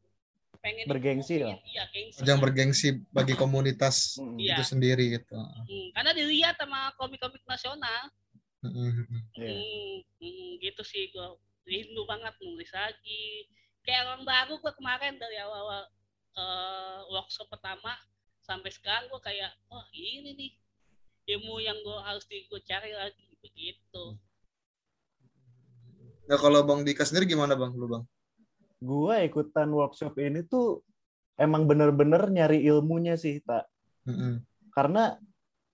pengen 0.62 0.86
Bergengsi 0.86 1.42
lah. 1.42 1.58
iya 1.66 1.84
gengsi 1.90 2.22
Yang 2.22 2.38
bergengsi 2.42 2.88
bagi 3.10 3.34
komunitas 3.34 4.18
Hmm. 4.18 4.38
Iya. 4.38 4.58
itu 4.58 4.62
sendiri 4.62 5.18
gitu. 5.18 5.34
Hmm, 5.34 5.88
karena 5.94 6.10
dilihat 6.14 6.54
sama 6.58 6.94
komik-komik 6.94 7.42
nasional 7.46 8.10
Hmm, 8.62 8.72
hmm, 8.72 9.04
hmm. 9.06 9.22
Iya. 9.36 9.50
Hmm, 9.52 9.96
hmm, 10.22 10.50
gitu 10.62 10.82
sih 10.86 11.10
gue 11.10 11.28
rindu 11.66 12.02
banget 12.06 12.34
nulis 12.40 12.70
lagi 12.70 13.46
kayak 13.82 14.06
orang 14.06 14.22
baru 14.26 14.54
gue 14.58 14.72
kemarin 14.78 15.14
dari 15.18 15.36
awal-awal 15.42 15.82
eh, 16.38 17.00
workshop 17.10 17.46
pertama 17.50 17.94
sampai 18.46 18.70
sekarang 18.70 19.10
gue 19.10 19.20
kayak 19.22 19.50
wah 19.66 19.86
ini 19.90 20.34
nih 20.34 20.50
ilmu 21.26 21.58
yang 21.62 21.78
gue 21.82 21.98
harus 22.06 22.24
gue 22.26 22.60
cari 22.62 22.90
lagi 22.94 23.26
begitu 23.42 24.18
Nah 26.26 26.38
kalau 26.42 26.66
Bang 26.66 26.82
Dika 26.82 27.06
sendiri 27.06 27.30
gimana 27.30 27.54
Bang? 27.54 27.70
Lu 27.78 27.86
Bang? 27.86 28.02
Gua 28.82 29.22
ikutan 29.22 29.70
workshop 29.70 30.18
ini 30.18 30.42
tuh 30.42 30.82
emang 31.38 31.70
bener-bener 31.70 32.26
nyari 32.26 32.66
ilmunya 32.66 33.14
sih, 33.14 33.38
tak. 33.46 33.70
Hmm, 34.02 34.18
hmm. 34.18 34.34
Karena 34.74 35.14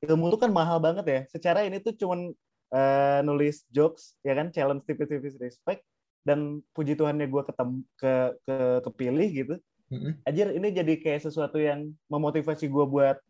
ilmu 0.05 0.29
itu 0.29 0.37
kan 0.37 0.53
mahal 0.53 0.77
banget 0.77 1.09
ya. 1.09 1.21
Secara 1.33 1.65
ini 1.65 1.81
tuh 1.81 1.97
cuman 1.97 2.37
uh, 2.73 3.21
nulis 3.25 3.65
jokes 3.73 4.17
ya 4.21 4.37
kan 4.37 4.53
challenge 4.53 4.85
tipis-tipis 4.89 5.41
respect 5.41 5.85
dan 6.23 6.63
puji 6.73 6.95
Tuhannya 6.95 7.27
gue 7.27 7.43
ketemu 7.43 7.77
ke, 7.99 8.13
ke 8.47 8.57
kepilih 8.87 9.29
gitu 9.33 9.55
Mm-mm. 9.93 10.13
Anjir 10.25 10.49
ini 10.57 10.73
jadi 10.73 10.95
kayak 10.97 11.29
sesuatu 11.29 11.61
yang 11.61 11.93
memotivasi 12.09 12.65
gue 12.71 12.87
buat 12.89 13.21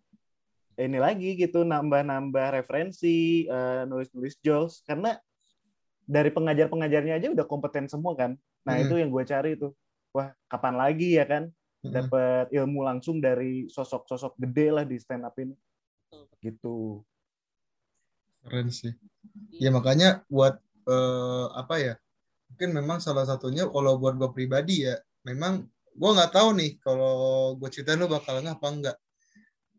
ini 0.79 0.99
lagi 1.01 1.37
gitu 1.37 1.65
nambah-nambah 1.67 2.63
referensi 2.63 3.45
uh, 3.49 3.85
nulis-nulis 3.85 4.39
jokes 4.41 4.81
karena 4.87 5.17
dari 6.07 6.33
pengajar-pengajarnya 6.33 7.19
aja 7.19 7.29
udah 7.33 7.47
kompeten 7.47 7.87
semua 7.89 8.17
kan 8.17 8.37
nah 8.63 8.79
Mm. 8.79 8.83
itu 8.87 8.95
yang 8.95 9.11
gue 9.11 9.25
cari 9.27 9.59
tuh 9.59 9.75
wah 10.15 10.31
kapan 10.47 10.79
lagi 10.79 11.19
ya 11.19 11.27
kan 11.27 11.51
dapat 11.83 12.47
ilmu 12.55 12.87
langsung 12.87 13.19
dari 13.19 13.67
sosok-sosok 13.67 14.39
gede 14.39 14.71
lah 14.71 14.85
di 14.87 15.03
stand 15.03 15.27
up 15.27 15.35
ini 15.35 15.51
Betul. 16.07 16.39
gitu 16.39 16.79
Keren 18.43 18.69
sih. 18.75 18.91
Iya. 19.55 19.71
Ya 19.71 19.75
makanya 19.75 20.09
buat 20.27 20.59
eh, 20.87 21.47
apa 21.55 21.75
ya? 21.79 21.95
Mungkin 22.53 22.71
memang 22.75 22.99
salah 22.99 23.25
satunya 23.25 23.65
kalau 23.71 23.97
buat 23.97 24.19
gue 24.19 24.31
pribadi 24.35 24.85
ya, 24.85 24.99
memang 25.25 25.65
gue 25.95 26.11
nggak 26.11 26.35
tahu 26.35 26.59
nih 26.59 26.77
kalau 26.83 27.55
gue 27.57 27.69
ceritain 27.71 27.97
lu 28.03 28.11
bakal 28.11 28.43
nggak 28.43 28.59
apa 28.59 28.69
enggak. 28.69 28.97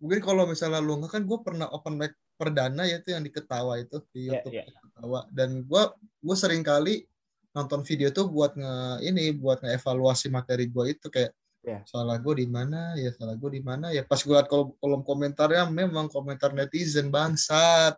Mungkin 0.03 0.19
kalau 0.19 0.43
misalnya 0.43 0.83
lu 0.83 0.99
nggak 0.99 1.15
kan 1.15 1.23
gue 1.23 1.39
pernah 1.39 1.71
open 1.71 1.95
mic 1.95 2.11
perdana 2.35 2.83
ya 2.83 2.99
itu 2.99 3.15
yang 3.15 3.23
di 3.23 3.31
Ketawa 3.31 3.79
itu 3.79 4.03
di 4.11 4.27
Iya, 4.27 4.43
YouTube 4.43 4.51
iya. 4.59 4.63
Ketawa. 4.67 5.19
Dan 5.31 5.63
gue 5.63 5.83
gue 6.19 6.35
sering 6.35 6.59
kali 6.59 7.07
nonton 7.55 7.87
video 7.87 8.11
tuh 8.11 8.27
buat 8.27 8.51
nge 8.51 8.75
ini 9.07 9.31
buat 9.31 9.63
ngeevaluasi 9.63 10.27
materi 10.27 10.67
gue 10.67 10.91
itu. 10.91 11.07
Kayak 11.07 11.31
Iya. 11.63 11.79
salah 11.87 12.19
gue 12.19 12.35
di 12.35 12.47
mana? 12.51 12.91
Ya 12.99 13.15
salah 13.15 13.39
gue 13.39 13.47
di 13.55 13.63
mana? 13.63 13.95
Ya 13.95 14.03
pas 14.03 14.19
gue 14.19 14.35
liat 14.35 14.51
kolom, 14.51 14.75
kolom 14.83 14.99
komentarnya 14.99 15.71
memang 15.71 16.11
komentar 16.11 16.51
netizen 16.51 17.07
bangsat. 17.07 17.95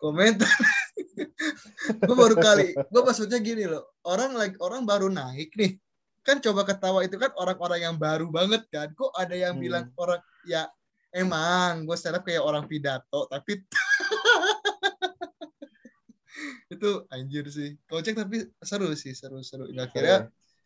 Komentar 0.00 0.48
gue 2.08 2.16
baru 2.16 2.36
kali 2.40 2.72
gue 2.72 3.00
maksudnya 3.04 3.36
gini 3.36 3.68
loh 3.68 3.84
orang 4.08 4.32
lagi 4.32 4.56
orang 4.64 4.88
baru 4.88 5.12
naik 5.12 5.52
nih. 5.52 5.76
Kan 6.24 6.40
coba 6.40 6.64
ketawa 6.64 7.04
itu 7.04 7.20
kan 7.20 7.34
orang-orang 7.36 7.84
yang 7.84 7.96
baru 8.00 8.30
banget 8.32 8.64
kan. 8.72 8.88
Kok 8.96 9.12
ada 9.12 9.36
yang 9.36 9.58
Hmm. 9.58 9.62
bilang 9.62 9.84
orang 10.00 10.22
ya 10.48 10.64
emang 11.12 11.84
gue 11.84 11.94
stand 11.94 12.18
up 12.18 12.24
kayak 12.24 12.42
orang 12.42 12.64
pidato 12.64 13.28
tapi 13.28 13.60
itu 16.72 16.90
anjir 17.12 17.44
sih. 17.52 17.76
Kocek 17.84 18.16
tapi 18.16 18.48
seru 18.64 18.88
sih 18.96 19.12
seru 19.12 19.44
seru. 19.44 19.68
Iya. 19.68 19.86
akhirnya 19.86 20.18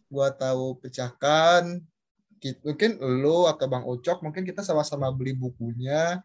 gue 0.07 0.29
tahu 0.39 0.79
pecahkan 0.79 1.83
Ki- 2.39 2.63
mungkin 2.63 3.01
lo 3.01 3.51
atau 3.51 3.67
bang 3.67 3.83
Ucok 3.83 4.23
mungkin 4.23 4.47
kita 4.47 4.63
sama-sama 4.63 5.11
beli 5.11 5.35
bukunya. 5.35 6.23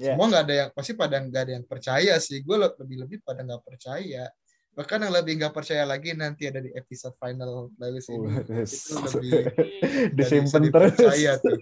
Iya. 0.00 0.16
semua 0.16 0.32
nggak 0.32 0.44
ada 0.48 0.54
yang 0.56 0.68
pasti 0.72 0.92
pada 0.96 1.20
nggak 1.20 1.42
ada 1.44 1.52
yang 1.60 1.66
percaya 1.68 2.14
sih. 2.16 2.40
Gue 2.40 2.56
lebih 2.56 3.04
lebih 3.04 3.18
pada 3.20 3.44
nggak 3.44 3.60
percaya. 3.60 4.24
Bahkan 4.72 5.04
yang 5.04 5.12
lebih 5.12 5.36
nggak 5.36 5.52
percaya 5.52 5.84
lagi 5.84 6.16
nanti 6.16 6.48
ada 6.48 6.62
di 6.62 6.72
episode 6.72 7.12
final 7.20 7.68
playlist 7.76 8.08
ini. 8.08 8.40
Itu 8.40 8.52
lebih 9.04 9.30
nggak 10.16 10.16
disimpan 10.16 10.62
terus. 10.72 10.96
tuh. 11.44 11.58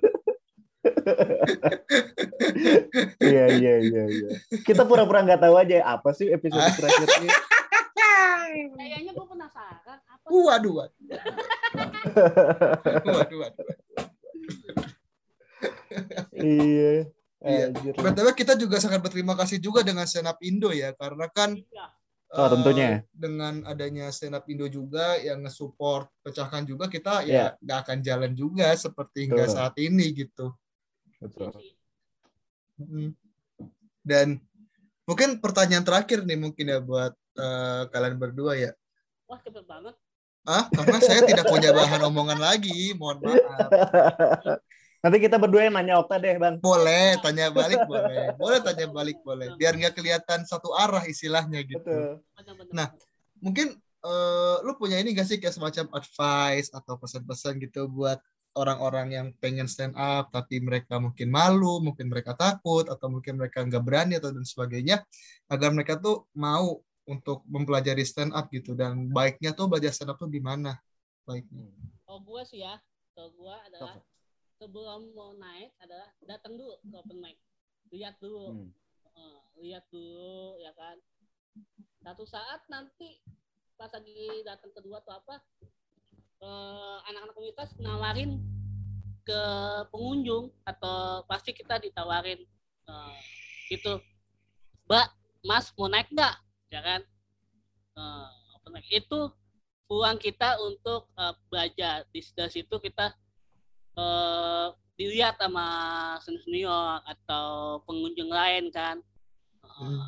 Iya 3.20 3.44
iya 3.52 3.74
iya 3.80 4.04
iya 4.06 4.28
kita 4.62 4.82
pura-pura 4.84 5.22
nggak 5.22 5.40
tahu 5.40 5.54
aja 5.56 5.82
apa 5.84 6.10
sih 6.12 6.28
episode 6.28 6.60
Ah. 6.60 6.72
terakhir 6.74 7.08
ini 7.20 7.28
Kayaknya 8.48 9.12
gue 9.12 9.26
penasaran 9.28 9.98
apa 10.00 10.24
sih? 10.24 10.40
waduh 10.40 10.74
waduh 10.74 11.04
waduh 13.16 13.38
waduh 13.38 13.66
iya 16.34 17.06
Iya. 17.38 17.70
Btw 17.94 18.34
kita 18.34 18.58
juga 18.58 18.82
sangat 18.82 18.98
berterima 18.98 19.38
kasih 19.38 19.62
juga 19.62 19.86
dengan 19.86 20.02
stand 20.10 20.26
up 20.26 20.42
Indo 20.42 20.74
ya 20.74 20.90
karena 20.92 21.30
kan 21.30 21.54
Iya. 21.54 21.86
Oh, 22.28 22.44
eh, 22.44 22.48
tentunya. 22.50 22.88
dengan 23.08 23.62
adanya 23.62 24.10
stand 24.10 24.34
up 24.34 24.42
Indo 24.50 24.66
juga 24.66 25.14
yang 25.16 25.46
nge-support 25.46 26.10
pecahkan 26.20 26.66
juga 26.66 26.90
kita 26.90 27.22
Iya. 27.22 27.54
ya 27.54 27.62
nggak 27.62 27.78
akan 27.78 27.98
jalan 28.02 28.32
juga 28.34 28.74
seperti 28.74 29.30
hingga 29.30 29.46
Betul. 29.46 29.54
saat 29.54 29.74
ini 29.78 30.06
gitu 30.18 30.50
Betul. 31.18 31.50
Dan 34.02 34.38
mungkin 35.04 35.42
pertanyaan 35.42 35.84
terakhir 35.84 36.22
nih 36.22 36.38
mungkin 36.38 36.66
ya 36.70 36.78
buat 36.78 37.12
eh, 37.38 37.82
kalian 37.90 38.16
berdua 38.16 38.58
ya. 38.58 38.72
Wah 39.28 39.38
cepet 39.42 39.66
banget. 39.68 39.94
Ah, 40.48 40.64
karena 40.72 40.98
saya 41.04 41.20
tidak 41.28 41.44
punya 41.44 41.76
bahan 41.76 42.00
omongan 42.08 42.40
lagi, 42.40 42.96
mohon 42.96 43.20
maaf. 43.20 43.68
Nanti 45.04 45.16
kita 45.20 45.36
berdua 45.36 45.68
yang 45.68 45.76
nanya 45.76 46.00
Okta 46.00 46.16
deh, 46.16 46.40
Bang. 46.40 46.58
Boleh 46.58 47.20
tanya 47.20 47.52
balik 47.52 47.84
boleh. 47.84 48.32
Boleh 48.40 48.58
tanya 48.64 48.86
balik 48.88 49.18
boleh. 49.20 49.52
Biar 49.60 49.76
nggak 49.76 49.94
kelihatan 49.94 50.48
satu 50.48 50.72
arah 50.72 51.04
istilahnya 51.04 51.60
gitu. 51.62 52.18
Betul. 52.34 52.72
Nah. 52.72 52.90
Mungkin 53.38 53.70
eh, 54.02 54.56
lu 54.66 54.74
punya 54.74 54.98
ini 54.98 55.14
gak 55.14 55.30
sih 55.30 55.38
kayak 55.38 55.54
semacam 55.54 55.94
advice 55.94 56.74
atau 56.74 56.98
pesan-pesan 56.98 57.62
gitu 57.62 57.86
buat 57.86 58.18
orang-orang 58.58 59.14
yang 59.14 59.26
pengen 59.38 59.70
stand 59.70 59.94
up 59.94 60.34
tapi 60.34 60.58
mereka 60.58 60.98
mungkin 60.98 61.30
malu, 61.30 61.78
mungkin 61.78 62.10
mereka 62.10 62.34
takut 62.34 62.90
atau 62.90 63.06
mungkin 63.06 63.38
mereka 63.38 63.62
nggak 63.62 63.82
berani 63.86 64.18
atau 64.18 64.34
dan 64.34 64.42
sebagainya 64.42 65.06
agar 65.46 65.70
mereka 65.70 65.94
tuh 66.02 66.26
mau 66.34 66.82
untuk 67.06 67.46
mempelajari 67.46 68.02
stand 68.02 68.34
up 68.34 68.50
gitu 68.50 68.74
dan 68.74 69.08
baiknya 69.08 69.54
tuh 69.54 69.70
belajar 69.70 69.94
stand 69.94 70.10
up 70.10 70.18
tuh 70.18 70.28
di 70.28 70.42
mana 70.42 70.74
baiknya. 71.22 71.70
Kalau 72.04 72.20
gue 72.26 72.42
sih 72.44 72.60
ya, 72.60 72.76
kalau 73.14 73.30
gue 73.32 73.54
adalah 73.70 73.96
sebelum 74.58 75.14
mau 75.14 75.32
naik 75.38 75.70
adalah 75.78 76.10
datang 76.26 76.58
dulu 76.58 76.74
ke 76.82 76.96
open 76.98 77.18
mic, 77.22 77.38
lihat 77.94 78.18
dulu, 78.18 78.52
Hmm. 78.52 78.70
Eh, 79.18 79.40
lihat 79.66 79.84
dulu 79.90 80.62
ya 80.62 80.70
kan. 80.78 80.94
Satu 82.06 82.22
saat 82.22 82.62
nanti 82.70 83.18
pas 83.74 83.90
lagi 83.90 84.46
datang 84.46 84.70
kedua 84.70 85.02
atau 85.02 85.18
apa, 85.18 85.42
eh, 86.42 86.96
anak-anak 87.10 87.34
komunitas 87.34 87.70
nawarin 87.78 88.42
ke 89.26 89.42
pengunjung 89.92 90.48
atau 90.64 91.22
pasti 91.28 91.52
kita 91.52 91.78
ditawarin 91.82 92.40
eh, 92.88 93.18
gitu, 93.68 94.00
Mbak, 94.88 95.08
Mas 95.44 95.70
mau 95.76 95.88
naik 95.90 96.08
nggak? 96.10 96.34
Ya 96.72 96.80
kan? 96.80 97.00
Eh, 97.98 98.28
itu 98.92 99.18
peluang 99.88 100.20
kita 100.20 100.60
untuk 100.60 101.08
eh, 101.16 101.34
belajar 101.48 102.04
di 102.12 102.20
dari 102.36 102.52
situ 102.52 102.74
kita 102.78 103.16
eh, 103.96 104.66
dilihat 104.98 105.38
sama 105.38 105.66
senior 106.22 107.00
atau 107.06 107.78
pengunjung 107.86 108.30
lain 108.30 108.68
kan 108.74 108.98
Hmm. 109.78 110.00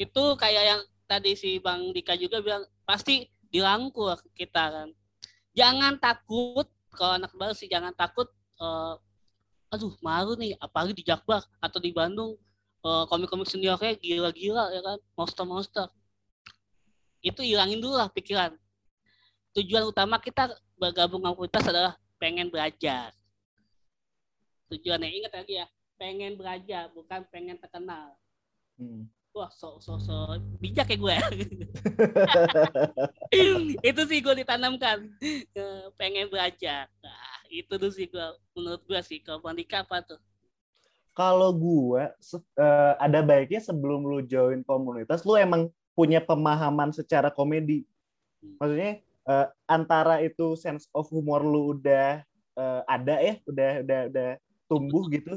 itu 0.00 0.24
kayak 0.40 0.64
yang 0.64 0.80
tadi 1.04 1.36
si 1.36 1.60
bang 1.60 1.92
Dika 1.92 2.16
juga 2.16 2.40
bilang 2.40 2.64
pasti 2.88 3.28
dirangkul 3.52 4.16
kita 4.32 4.64
kan 4.72 4.88
jangan 5.52 5.96
takut 6.00 6.68
kalau 6.92 7.16
anak 7.16 7.32
baru 7.36 7.54
sih 7.56 7.68
jangan 7.68 7.92
takut 7.96 8.28
eh, 8.60 8.94
aduh 9.72 9.96
malu 10.04 10.36
nih 10.36 10.52
apalagi 10.60 10.92
di 10.92 11.04
Jakbar 11.04 11.40
atau 11.60 11.80
di 11.80 11.90
Bandung 11.92 12.36
eh, 12.84 13.04
komik-komik 13.08 13.48
seniornya 13.48 13.96
gila-gila 13.96 14.68
ya 14.72 14.80
kan 14.84 14.98
monster-monster. 15.16 15.88
Itu 17.22 17.40
hilangin 17.40 17.78
dulu 17.78 17.96
lah 17.96 18.10
pikiran. 18.10 18.52
Tujuan 19.54 19.86
utama 19.86 20.18
kita 20.18 20.50
bergabung 20.74 21.22
sama 21.22 21.36
komunitas 21.36 21.64
adalah 21.70 21.94
pengen 22.18 22.50
belajar. 22.50 23.14
Tujuannya 24.72 25.08
ingat 25.12 25.32
lagi 25.36 25.60
ya 25.60 25.66
pengen 26.02 26.34
belajar 26.34 26.90
bukan 26.90 27.22
pengen 27.30 27.54
terkenal. 27.62 28.18
Hmm. 28.74 29.06
Wah 29.32 29.50
so 29.52 29.80
so 29.80 29.96
so 29.96 30.36
bijak 30.60 30.92
ya 30.92 30.96
gue. 30.96 31.16
Itu 33.88 34.02
sih 34.04 34.20
gue 34.20 34.44
ditanamkan 34.44 35.08
pengen 35.96 36.28
belajar. 36.28 36.88
Nah, 37.00 37.36
itu 37.48 37.72
tuh 37.80 37.92
sih 37.92 38.08
gue 38.08 38.26
menurut 38.56 38.82
gue 38.84 39.00
sih 39.00 39.24
kalau 39.24 39.40
Dika 39.56 39.84
apa 39.84 40.04
tuh? 40.04 40.20
Kalau 41.12 41.52
gua 41.52 42.08
se- 42.24 42.40
eh, 42.56 42.94
ada 42.96 43.20
baiknya 43.20 43.60
sebelum 43.60 44.00
lu 44.08 44.24
join 44.24 44.64
komunitas, 44.64 45.20
lu 45.28 45.36
emang 45.36 45.68
punya 45.92 46.24
pemahaman 46.24 46.88
secara 46.88 47.28
komedi. 47.28 47.84
Maksudnya 48.56 49.04
eh, 49.04 49.46
antara 49.68 50.24
itu 50.24 50.56
sense 50.56 50.88
of 50.96 51.12
humor 51.12 51.44
lu 51.44 51.76
udah 51.76 52.24
eh, 52.56 52.80
ada 52.88 53.14
ya, 53.20 53.34
udah 53.44 53.70
udah 53.84 54.00
udah 54.08 54.30
tumbuh 54.72 55.04
gitu, 55.12 55.36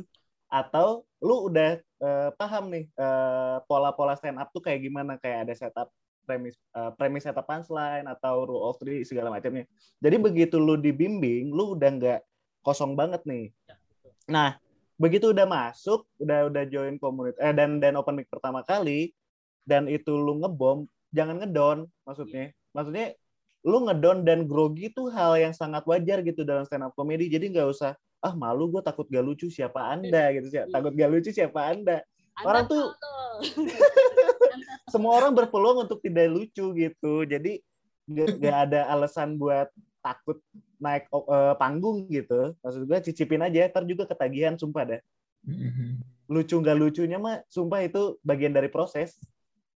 atau 0.50 1.04
lu 1.22 1.50
udah 1.50 1.82
eh, 1.82 2.30
paham 2.38 2.70
nih 2.70 2.86
eh, 2.88 3.58
pola-pola 3.66 4.14
stand 4.18 4.38
up 4.38 4.50
tuh 4.54 4.62
kayak 4.62 4.86
gimana, 4.86 5.18
kayak 5.18 5.50
ada 5.50 5.54
setup 5.58 5.90
premis 6.26 6.58
eh, 6.74 6.92
premis 6.98 7.24
setup 7.26 7.46
punchline 7.46 8.06
atau 8.10 8.46
rule 8.46 8.66
of 8.66 8.78
three 8.82 9.06
segala 9.06 9.30
macamnya. 9.34 9.66
Jadi 10.02 10.16
begitu 10.18 10.58
lu 10.58 10.78
dibimbing, 10.78 11.54
lu 11.54 11.78
udah 11.78 11.90
nggak 11.98 12.20
kosong 12.66 12.98
banget 12.98 13.22
nih. 13.26 13.54
Nah, 14.26 14.58
begitu 14.98 15.32
udah 15.32 15.46
masuk, 15.46 16.10
udah 16.18 16.50
udah 16.50 16.64
join 16.66 16.98
komunitas 16.98 17.38
eh, 17.42 17.54
dan 17.54 17.78
dan 17.78 17.94
open 17.98 18.18
mic 18.18 18.30
pertama 18.30 18.66
kali 18.66 19.14
dan 19.66 19.90
itu 19.90 20.14
lu 20.14 20.42
ngebom, 20.42 20.86
jangan 21.14 21.42
ngedon 21.42 21.90
maksudnya. 22.06 22.54
Maksudnya 22.74 23.18
lu 23.66 23.82
ngedon 23.90 24.22
dan 24.22 24.46
grogi 24.46 24.94
itu 24.94 25.10
hal 25.10 25.42
yang 25.42 25.54
sangat 25.54 25.82
wajar 25.90 26.22
gitu 26.22 26.46
dalam 26.46 26.70
stand 26.70 26.86
up 26.86 26.94
comedy. 26.94 27.26
Jadi 27.30 27.50
nggak 27.50 27.66
usah 27.70 27.98
ah 28.26 28.34
malu 28.34 28.74
gue 28.74 28.82
takut 28.82 29.06
gak 29.06 29.22
lucu 29.22 29.46
siapa 29.54 29.78
anda 29.94 30.34
gitu 30.34 30.50
sih 30.50 30.60
takut 30.74 30.92
gak 30.98 31.10
lucu 31.14 31.30
siapa 31.30 31.62
anda 31.70 32.02
Orang 32.44 32.68
tuh- 32.68 32.92
semua 34.92 35.16
orang 35.16 35.32
berpeluang 35.32 35.88
untuk 35.88 36.04
tidak 36.04 36.28
lucu 36.28 36.66
gitu. 36.76 37.14
Jadi 37.24 37.64
gak, 38.12 38.30
gak 38.44 38.58
ada 38.70 38.92
alasan 38.92 39.40
buat 39.40 39.72
takut 40.04 40.44
naik 40.76 41.08
uh, 41.12 41.56
panggung 41.56 42.12
gitu. 42.12 42.52
Maksud 42.60 42.82
gue 42.84 42.98
cicipin 43.08 43.40
aja, 43.40 43.72
ntar 43.72 43.88
juga 43.88 44.04
ketagihan 44.04 44.60
sumpah 44.60 44.84
dah. 44.84 45.02
Lucu 46.26 46.58
nggak 46.58 46.78
lucunya 46.78 47.22
mah 47.22 47.40
sumpah 47.48 47.86
itu 47.86 48.18
bagian 48.26 48.52
dari 48.52 48.68
proses. 48.68 49.16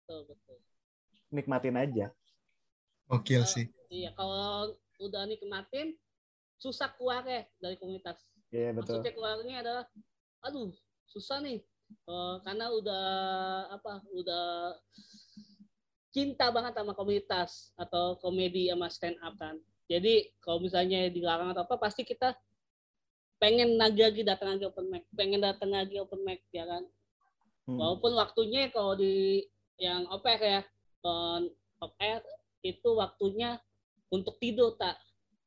betul 0.08 0.34
betul 0.34 0.58
Nikmatin 1.30 1.76
aja. 1.76 2.06
Eh, 3.08 3.44
sih. 3.48 3.66
iya 3.88 4.12
kalau 4.16 4.76
udah 5.00 5.24
nikmatin 5.28 5.96
susah 6.60 6.92
keluar 6.96 7.24
ya 7.24 7.48
dari 7.60 7.80
komunitas 7.80 8.20
Iya 8.52 8.72
betul. 8.72 9.00
maksudnya 9.04 9.14
keluarnya 9.14 9.56
adalah 9.64 9.86
aduh 10.44 10.72
susah 11.08 11.40
nih 11.44 11.60
Eh, 11.88 12.36
karena 12.44 12.68
udah 12.68 13.08
apa 13.72 14.04
udah 14.12 14.76
cinta 16.12 16.52
banget 16.52 16.76
sama 16.76 16.92
komunitas 16.92 17.72
atau 17.80 18.20
komedi 18.20 18.68
sama 18.68 18.92
stand 18.92 19.16
up 19.24 19.36
kan 19.40 19.56
jadi 19.88 20.28
kalau 20.44 20.60
misalnya 20.60 21.08
dilarang 21.08 21.56
atau 21.56 21.64
apa 21.64 21.80
pasti 21.80 22.04
kita 22.04 22.36
pengen 23.40 23.80
lagi 23.80 24.04
lagi 24.04 24.22
datang 24.28 24.60
lagi 24.60 24.68
open 24.68 24.92
mic 24.92 25.08
pengen 25.16 25.40
datang 25.40 25.72
lagi 25.72 25.96
open 26.04 26.22
mic 26.28 26.44
ya 26.52 26.68
kan 26.68 26.84
Hmm. 27.68 27.76
walaupun 27.76 28.16
waktunya 28.16 28.72
kalau 28.72 28.96
di 28.96 29.44
yang 29.76 30.08
OPR 30.08 30.40
ya 30.40 30.62
eh, 31.04 31.40
OPR 31.84 32.24
itu 32.64 32.90
waktunya 32.96 33.60
untuk 34.08 34.40
tidur 34.40 34.72
tak 34.80 34.96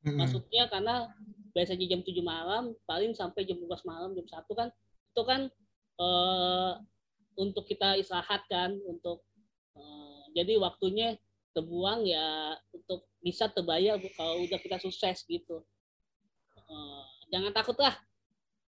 Mm-mm. 0.05 0.21
maksudnya 0.21 0.69
karena 0.69 1.09
biasanya 1.51 1.85
jam 1.87 2.01
7 2.03 2.23
malam 2.23 2.63
paling 2.87 3.11
sampai 3.15 3.43
jam 3.47 3.59
12 3.59 3.83
malam 3.87 4.15
jam 4.15 4.27
1 4.27 4.43
kan 4.57 4.69
itu 5.11 5.21
kan 5.27 5.41
eh, 5.99 6.71
untuk 7.39 7.63
kita 7.67 7.99
istirahat 7.99 8.43
kan 8.47 8.75
untuk 8.87 9.23
eh, 9.75 10.21
jadi 10.35 10.59
waktunya 10.59 11.15
terbuang 11.51 12.07
ya 12.07 12.55
untuk 12.71 13.03
bisa 13.19 13.51
terbayar 13.51 13.99
Bu, 13.99 14.07
kalau 14.15 14.39
udah 14.47 14.59
kita 14.59 14.79
sukses 14.79 15.27
gitu 15.27 15.61
Eh, 16.71 17.03
jangan 17.35 17.51
takut 17.51 17.75
lah 17.83 17.95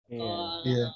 Iya. 0.07 0.63
Iya. 0.63 0.87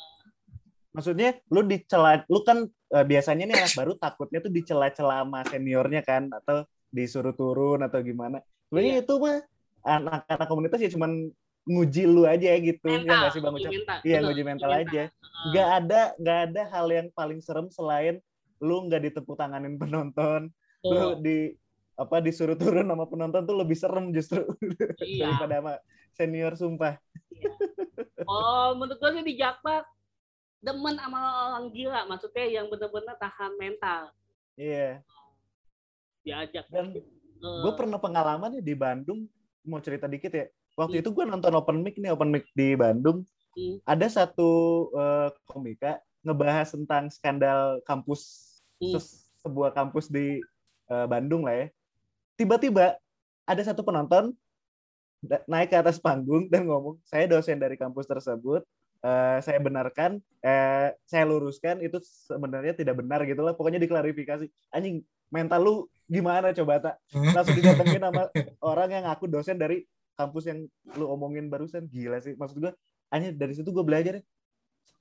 Maksudnya 0.96 1.36
lu 1.52 1.68
dicela, 1.68 2.24
lu 2.32 2.48
kan 2.48 2.64
eh, 2.68 3.06
biasanya 3.08 3.44
nih 3.44 3.60
anak 3.60 3.76
baru 3.76 3.94
takutnya 4.00 4.40
tuh 4.40 4.52
dicela-cela 4.56 5.24
sama 5.24 5.44
seniornya 5.52 6.00
kan 6.00 6.32
atau 6.32 6.64
disuruh 6.92 7.36
turun 7.36 7.84
atau 7.84 8.00
gimana. 8.00 8.40
Sebenarnya 8.72 8.94
Iya. 9.00 9.04
itu 9.04 9.14
mah 9.20 9.38
anak-anak 9.84 10.48
komunitas 10.48 10.80
ya 10.80 10.92
cuman 10.96 11.28
nguji 11.62 12.04
lu 12.10 12.26
aja 12.26 12.58
gitu 12.58 12.86
ya 12.90 13.00
mental 13.02 13.18
nggak 13.22 13.32
sih 13.32 13.42
bang 13.42 13.56
Ucap? 13.56 13.72
Iya 14.02 14.18
nguji 14.26 14.44
mental 14.44 14.70
uji 14.70 14.80
aja. 14.82 15.04
Nggak 15.52 15.70
ada 15.78 16.02
nggak 16.18 16.40
ada 16.50 16.62
hal 16.74 16.88
yang 16.90 17.08
paling 17.14 17.40
serem 17.40 17.68
selain 17.70 18.18
lu 18.62 18.86
nggak 18.86 19.02
ditepuk 19.10 19.38
tanganin 19.38 19.78
penonton, 19.82 20.54
lu 20.86 21.18
di 21.22 21.58
apa 21.98 22.22
disuruh 22.22 22.58
turun 22.58 22.86
sama 22.86 23.06
penonton 23.06 23.46
tuh 23.46 23.58
lebih 23.58 23.78
serem 23.78 24.14
justru 24.14 24.42
iya. 25.02 25.30
daripada 25.30 25.56
sama 25.62 25.74
senior 26.14 26.54
sumpah. 26.58 26.98
oh 28.26 28.78
menurut 28.78 28.98
gue 29.02 29.12
sih 29.18 29.26
di 29.26 29.34
Jakpar 29.38 29.86
demen 30.62 30.98
sama 30.98 31.50
orang 31.58 31.74
gila. 31.74 32.06
Maksudnya 32.06 32.46
yang 32.46 32.70
benar-benar 32.70 33.18
tahan 33.18 33.54
mental. 33.58 34.14
Iya. 34.58 35.02
diajak. 36.22 36.70
Dan 36.70 37.02
Eh, 37.42 37.60
gue 37.66 37.74
pernah 37.74 37.98
pengalaman 37.98 38.54
nih 38.58 38.64
di 38.64 38.76
Bandung 38.78 39.26
mau 39.66 39.82
cerita 39.82 40.06
dikit 40.06 40.30
ya 40.30 40.46
waktu 40.76 41.00
Hmm. 41.00 41.04
itu 41.04 41.10
gue 41.12 41.26
nonton 41.26 41.54
open 41.54 41.82
mic 41.82 41.96
nih 41.98 42.12
open 42.12 42.30
mic 42.30 42.48
di 42.54 42.74
Bandung 42.74 43.24
Hmm. 43.52 43.84
ada 43.84 44.08
satu 44.08 44.50
eh, 44.96 45.30
komika 45.44 46.00
ngebahas 46.24 46.72
tentang 46.72 47.12
skandal 47.12 47.84
kampus 47.84 48.48
Hmm. 48.80 48.98
sebuah 49.44 49.72
kampus 49.72 50.08
di 50.08 50.40
eh, 50.88 51.08
Bandung 51.08 51.44
lah 51.44 51.56
ya 51.56 51.68
tiba-tiba 52.36 52.96
ada 53.44 53.62
satu 53.62 53.84
penonton 53.84 54.32
naik 55.46 55.70
ke 55.70 55.78
atas 55.78 56.02
panggung 56.02 56.50
dan 56.50 56.66
ngomong 56.66 56.98
saya 57.06 57.30
dosen 57.30 57.62
dari 57.62 57.78
kampus 57.78 58.10
tersebut 58.10 58.66
eh, 59.02 59.38
saya 59.40 59.60
benarkan 59.62 60.18
eh, 60.42 60.98
saya 61.06 61.24
luruskan 61.28 61.78
itu 61.80 62.02
sebenarnya 62.02 62.74
tidak 62.74 62.98
benar 62.98 63.22
gitu 63.26 63.46
lah 63.46 63.54
pokoknya 63.54 63.78
diklarifikasi 63.78 64.50
anjing 64.72 65.06
mental 65.30 65.62
lu 65.62 65.76
gimana 66.08 66.52
coba 66.52 66.82
tak 66.82 66.96
langsung 67.14 67.56
didatengin 67.56 68.02
sama 68.02 68.24
orang 68.72 68.90
yang 68.90 69.04
ngaku 69.06 69.30
dosen 69.30 69.56
dari 69.56 69.86
kampus 70.22 70.44
yang 70.50 70.60
lu 70.96 71.06
omongin 71.10 71.50
barusan 71.50 71.90
gila 71.90 72.22
sih. 72.22 72.38
Maksud 72.38 72.58
gue 72.62 72.72
hanya 73.10 73.34
dari 73.34 73.54
situ 73.58 73.74
gue 73.74 73.84
belajar 73.84 74.22
ya, 74.22 74.24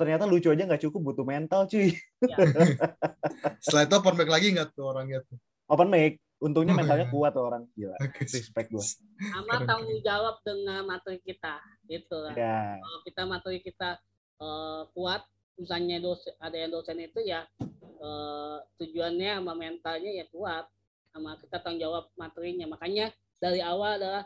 ternyata 0.01 0.25
lucu 0.25 0.49
aja 0.49 0.65
nggak 0.65 0.83
cukup 0.89 1.13
butuh 1.13 1.25
mental 1.29 1.69
cuy. 1.69 1.93
Setelah 3.65 3.85
itu 3.85 3.95
open 4.01 4.17
mic 4.17 4.31
lagi 4.33 4.47
nggak 4.57 4.73
tuh 4.73 4.89
orangnya 4.89 5.21
tuh? 5.29 5.37
open 5.71 5.89
mic. 5.89 6.19
Untungnya 6.41 6.73
Oh, 6.73 6.81
mentalnya 6.81 7.07
kuat 7.13 7.37
tuh 7.37 7.45
orang. 7.45 7.69
Gila 7.77 8.01
Oke. 8.01 8.25
respect 8.25 8.73
gue 8.73 8.81
sama 8.81 9.61
tanggung 9.69 10.01
jawab 10.01 10.41
dengan 10.41 10.89
materi 10.89 11.21
kita 11.21 11.61
gitu 11.85 12.17
lah. 12.17 12.33
Ya 12.33 12.81
kalau 12.81 12.99
kita 13.05 13.23
materi 13.29 13.59
kita 13.61 14.01
eh, 14.41 14.83
kuat 14.97 15.23
misalnya 15.61 16.01
dosen 16.01 16.33
ada 16.41 16.57
yang 16.57 16.73
dosen 16.73 16.97
itu 16.97 17.21
ya 17.21 17.45
eh, 17.85 18.57
tujuannya 18.81 19.37
sama 19.37 19.53
mentalnya 19.53 20.11
ya 20.17 20.25
kuat 20.33 20.65
sama 21.13 21.37
kita 21.45 21.61
tanggung 21.61 21.85
jawab 21.85 22.05
materinya. 22.17 22.73
Makanya 22.73 23.13
dari 23.37 23.61
awal 23.61 24.01
adalah 24.01 24.25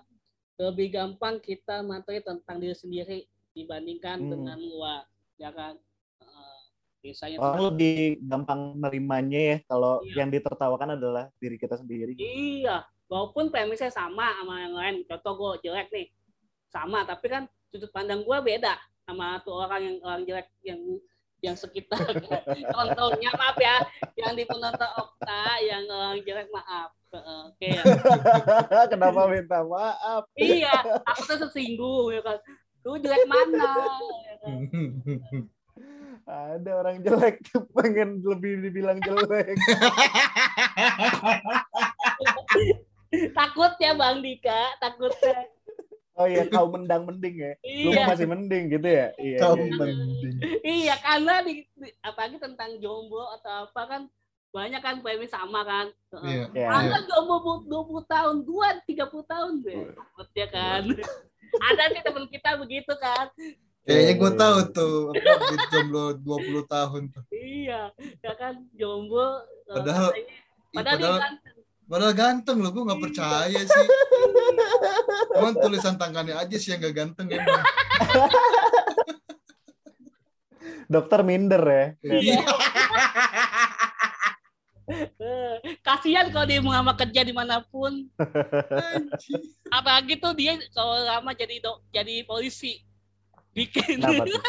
lebih 0.56 0.88
gampang 0.90 1.38
kita 1.38 1.82
materi 1.82 2.22
tentang 2.22 2.58
diri 2.58 2.72
sendiri 2.72 3.18
dibandingkan 3.50 4.18
Hmm. 4.18 4.30
dengan 4.30 4.58
luar 4.58 5.02
ya 5.36 5.50
kan 5.50 5.74
Eh, 6.16 6.60
biasanya 7.02 7.36
orang 7.36 7.62
lebih 7.68 7.94
gampang 8.24 8.60
nerimanya 8.76 9.40
ya 9.40 9.56
kalau 9.66 10.00
Iya. 10.00 10.24
yang 10.24 10.30
ditertawakan 10.30 10.96
adalah 10.96 11.28
diri 11.36 11.58
kita 11.58 11.76
sendiri 11.76 12.14
Iya, 12.16 12.80
walaupun 13.06 13.50
premisnya 13.50 13.90
sama 13.90 14.30
sama 14.40 14.54
yang 14.62 14.74
lain. 14.74 14.96
Contoh 15.04 15.32
gue 15.36 15.68
jelek 15.68 15.92
nih, 15.92 16.06
sama. 16.66 17.04
Tapi 17.04 17.26
kan 17.28 17.42
sudut 17.68 17.90
pandang 17.90 18.24
gue 18.24 18.38
beda 18.40 18.74
sama 19.04 19.36
tuh 19.44 19.52
orang 19.52 19.80
yang 19.84 19.96
orang 20.00 20.22
jelek 20.24 20.48
yang 20.64 20.80
yang 21.44 21.56
sekitar 21.60 22.00
contohnya 22.76 23.30
maaf 23.36 23.60
ya, 23.60 23.76
yang 24.16 24.32
di 24.32 24.48
penonton 24.48 24.88
Okta 24.96 25.60
yang 25.60 25.84
orang 25.84 26.24
jelek 26.24 26.48
maaf. 26.48 26.96
Oke 27.14 27.68
ya. 27.70 27.84
kenapa 28.92 29.30
minta 29.30 29.62
maaf 29.62 30.26
iya, 30.34 30.74
aku 31.04 31.20
tuh 31.28 31.46
tersinggung 31.46 32.10
ya 32.10 32.24
kan. 32.24 32.40
Lu 32.88 32.96
jelek 32.96 33.28
mana? 33.28 33.76
Ya 34.24 34.34
kan? 34.40 34.56
ada 36.24 36.70
orang 36.80 37.04
jelek 37.04 37.44
pengen 37.76 38.24
lebih 38.24 38.64
dibilang 38.64 38.96
jelek 39.04 39.52
Takut 43.14 43.78
ya 43.78 43.94
Bang 43.94 44.26
Dika, 44.26 44.74
takutnya. 44.82 45.46
Oh 46.14 46.26
iya 46.26 46.46
kau 46.46 46.66
mendang 46.66 47.02
mending 47.02 47.34
ya 47.36 47.52
lu 47.58 47.90
Iya. 47.90 47.98
mah 47.98 48.06
masih 48.10 48.26
mending 48.26 48.64
gitu 48.70 48.86
ya 48.86 49.06
iya, 49.16 49.38
Kau 49.38 49.54
iya, 49.54 49.62
iya. 49.62 49.74
mending. 49.74 50.36
Iya, 50.62 50.94
karena 50.98 51.34
di, 51.40 51.52
di- 51.72 51.96
apalagi 52.00 52.36
tentang 52.38 52.70
jomblo 52.78 53.24
atau 53.32 53.66
apa 53.66 53.82
kan 53.84 54.02
banyak 54.48 54.78
kan 54.78 54.96
premis 55.00 55.28
sama 55.28 55.60
kan. 55.62 55.86
Iya. 56.22 56.46
Iya. 56.48 56.68
Ada 56.70 56.98
jomblo 57.04 57.36
bu- 57.38 57.66
20 57.66 58.06
tahun, 58.06 58.36
dua 58.42 58.66
30 58.80 58.94
tahun 59.26 59.52
deh. 59.60 59.90
Takut 59.90 60.28
ya 60.32 60.46
kan. 60.48 60.82
Ada 61.60 61.82
sih 61.88 62.02
teman 62.02 62.26
kita 62.28 62.50
begitu 62.56 62.94
kan. 62.96 63.26
Kayaknya 63.84 64.14
gue 64.14 64.30
tahu 64.34 64.56
tuh 64.70 64.96
apa 65.12 65.54
jomblo 65.68 66.04
20 66.16 66.64
tahun 66.66 67.02
tuh. 67.10 67.24
Iya, 67.28 67.90
ya 68.20 68.32
kan 68.34 68.62
jomblo. 68.72 69.42
eh, 69.66 69.74
Padahal- 69.74 70.14
katanya- 70.14 70.42
padahal 70.70 70.96
dia 70.96 71.04
Padahal, 71.04 71.18
kan 71.20 71.32
padahal 71.94 72.10
ganteng 72.10 72.58
loh, 72.58 72.74
gue 72.74 72.82
nggak 72.82 72.98
percaya 73.00 73.60
sih. 73.60 73.86
Cuman 75.30 75.54
tulisan 75.54 75.94
tangannya 75.94 76.34
aja 76.34 76.56
sih 76.58 76.74
yang 76.74 76.82
gak 76.82 76.90
ganteng 76.92 77.30
emang. 77.30 77.62
dokter 80.84 81.22
minder 81.22 81.62
ya 81.62 81.86
Iya. 82.04 82.42
kasihan 85.80 86.28
kalau 86.28 86.44
dia 86.44 86.60
mau 86.60 86.74
lama 86.74 86.92
kerja 86.92 87.24
di 87.24 87.32
mana 87.32 87.62
pun. 87.62 88.04
Apalagi 89.70 90.18
tuh 90.18 90.34
dia 90.34 90.60
kalau 90.70 90.98
lama 91.00 91.30
jadi 91.32 91.62
dok, 91.62 91.80
jadi 91.88 92.26
polisi. 92.26 92.84
Bikin 93.54 94.02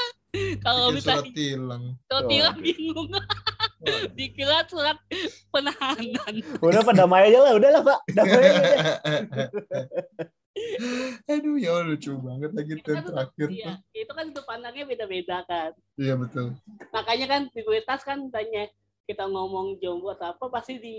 kalau 0.65 0.91
bisa 0.91 1.21
surat 1.21 1.31
tilang. 1.31 1.93
kalau 2.09 2.25
Oh. 2.25 2.29
tilang 2.29 2.57
bingung. 2.57 3.09
Dikira 4.15 4.63
surat 4.65 4.97
penahanan. 5.51 6.33
udah 6.63 6.81
pada 6.81 7.03
damai 7.03 7.27
aja 7.27 7.39
lah 7.43 7.53
udah 7.59 7.69
lah 7.75 7.81
pak 7.83 7.99
damai 8.15 8.41
aja 8.47 8.63
Aduh 11.27 11.59
ya 11.59 11.75
Allah, 11.75 11.91
lucu 11.91 12.15
banget 12.15 12.51
lagi 12.55 12.79
Itu 12.79 12.95
kan 12.95 13.03
terakhir 13.03 13.47
iya, 13.51 13.75
tuh. 13.75 13.75
itu 13.91 14.11
kan 14.15 14.25
sudut 14.31 14.45
pandangnya 14.47 14.87
beda-beda 14.87 15.43
kan. 15.43 15.75
Iya 15.99 16.15
betul. 16.15 16.55
Makanya 16.95 17.25
kan 17.27 17.41
prioritas 17.51 18.07
kan 18.07 18.31
tanya 18.31 18.71
kita 19.03 19.27
ngomong 19.27 19.83
jomblo 19.83 20.15
atau 20.15 20.31
apa 20.31 20.47
pasti 20.47 20.79
di 20.79 20.97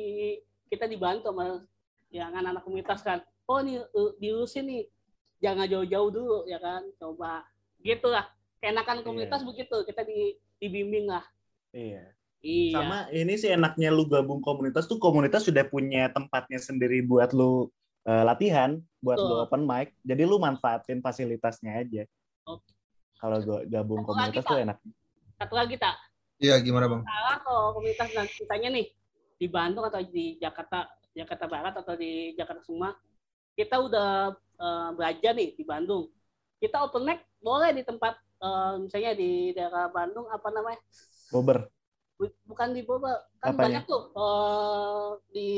kita 0.69 0.85
dibantu 0.85 1.33
sama 1.33 1.65
yang 2.13 2.37
anak-anak 2.37 2.63
komunitas 2.69 3.01
kan. 3.01 3.25
Oh 3.49 3.65
nih 3.65 3.81
uh, 3.81 4.13
diurusin 4.21 4.69
nih. 4.69 4.85
Jangan 5.41 5.73
jauh-jauh 5.73 6.11
dulu 6.13 6.39
ya 6.45 6.61
kan. 6.61 6.85
Coba 7.01 7.49
gitu 7.81 8.13
lah. 8.13 8.29
Keenakan 8.61 9.09
komunitas 9.09 9.41
begitu 9.41 9.89
kita 9.89 10.05
di 10.05 10.37
dibimbing 10.61 11.09
lah. 11.09 11.25
iya 11.77 12.09
Iya. 12.47 12.79
Sama 12.79 12.99
ini 13.11 13.35
sih 13.35 13.51
enaknya 13.51 13.91
lu 13.91 14.07
gabung 14.07 14.39
komunitas 14.39 14.87
tuh 14.87 15.03
komunitas 15.03 15.43
sudah 15.43 15.67
punya 15.67 16.07
tempatnya 16.15 16.63
sendiri 16.63 17.03
buat 17.03 17.35
lu 17.35 17.67
eh, 18.07 18.23
latihan, 18.23 18.79
buat 19.03 19.19
lu 19.19 19.43
Betul. 19.43 19.45
open 19.51 19.63
mic. 19.67 19.91
Jadi 20.07 20.23
lu 20.23 20.39
manfaatin 20.39 21.03
fasilitasnya 21.03 21.75
aja. 21.75 22.03
Oke. 22.47 22.71
Kalau 23.19 23.43
gua 23.43 23.61
gabung 23.67 24.07
Satu 24.07 24.09
komunitas 24.15 24.45
lagi, 24.47 24.51
tuh 24.55 24.59
enak. 24.63 24.79
Satu 25.43 25.55
lagi 25.59 25.75
tak. 25.75 25.97
Iya, 26.39 26.55
gimana 26.63 26.87
bang? 26.87 27.03
Salah 27.03 27.37
kalau 27.43 27.65
komunitas 27.75 28.09
dan 28.15 28.27
kitanya 28.31 28.69
nih 28.79 28.87
di 29.37 29.47
Bandung 29.51 29.85
atau 29.91 30.01
di 30.07 30.39
Jakarta, 30.39 30.87
Jakarta 31.19 31.45
Barat 31.51 31.75
atau 31.83 31.99
di 31.99 32.37
Jakarta 32.39 32.63
semua, 32.63 32.95
kita 33.59 33.83
udah 33.83 34.39
eh, 34.39 34.89
belajar 34.95 35.35
nih 35.35 35.51
di 35.59 35.65
Bandung. 35.67 36.07
Kita 36.63 36.87
open 36.87 37.03
mic 37.03 37.27
boleh 37.43 37.75
di 37.75 37.83
tempat 37.83 38.15
eh, 38.39 38.73
misalnya 38.87 39.19
di 39.19 39.51
daerah 39.51 39.91
Bandung 39.91 40.31
apa 40.31 40.47
namanya? 40.55 40.79
Bober. 41.35 41.67
Bu- 42.17 42.33
bukan 42.49 42.73
di 42.73 42.81
Bogor 42.81 43.13
kan 43.39 43.53
Apanya? 43.53 43.61
banyak 43.61 43.83
tuh 43.85 44.03
eh, 44.17 45.09
di 45.31 45.49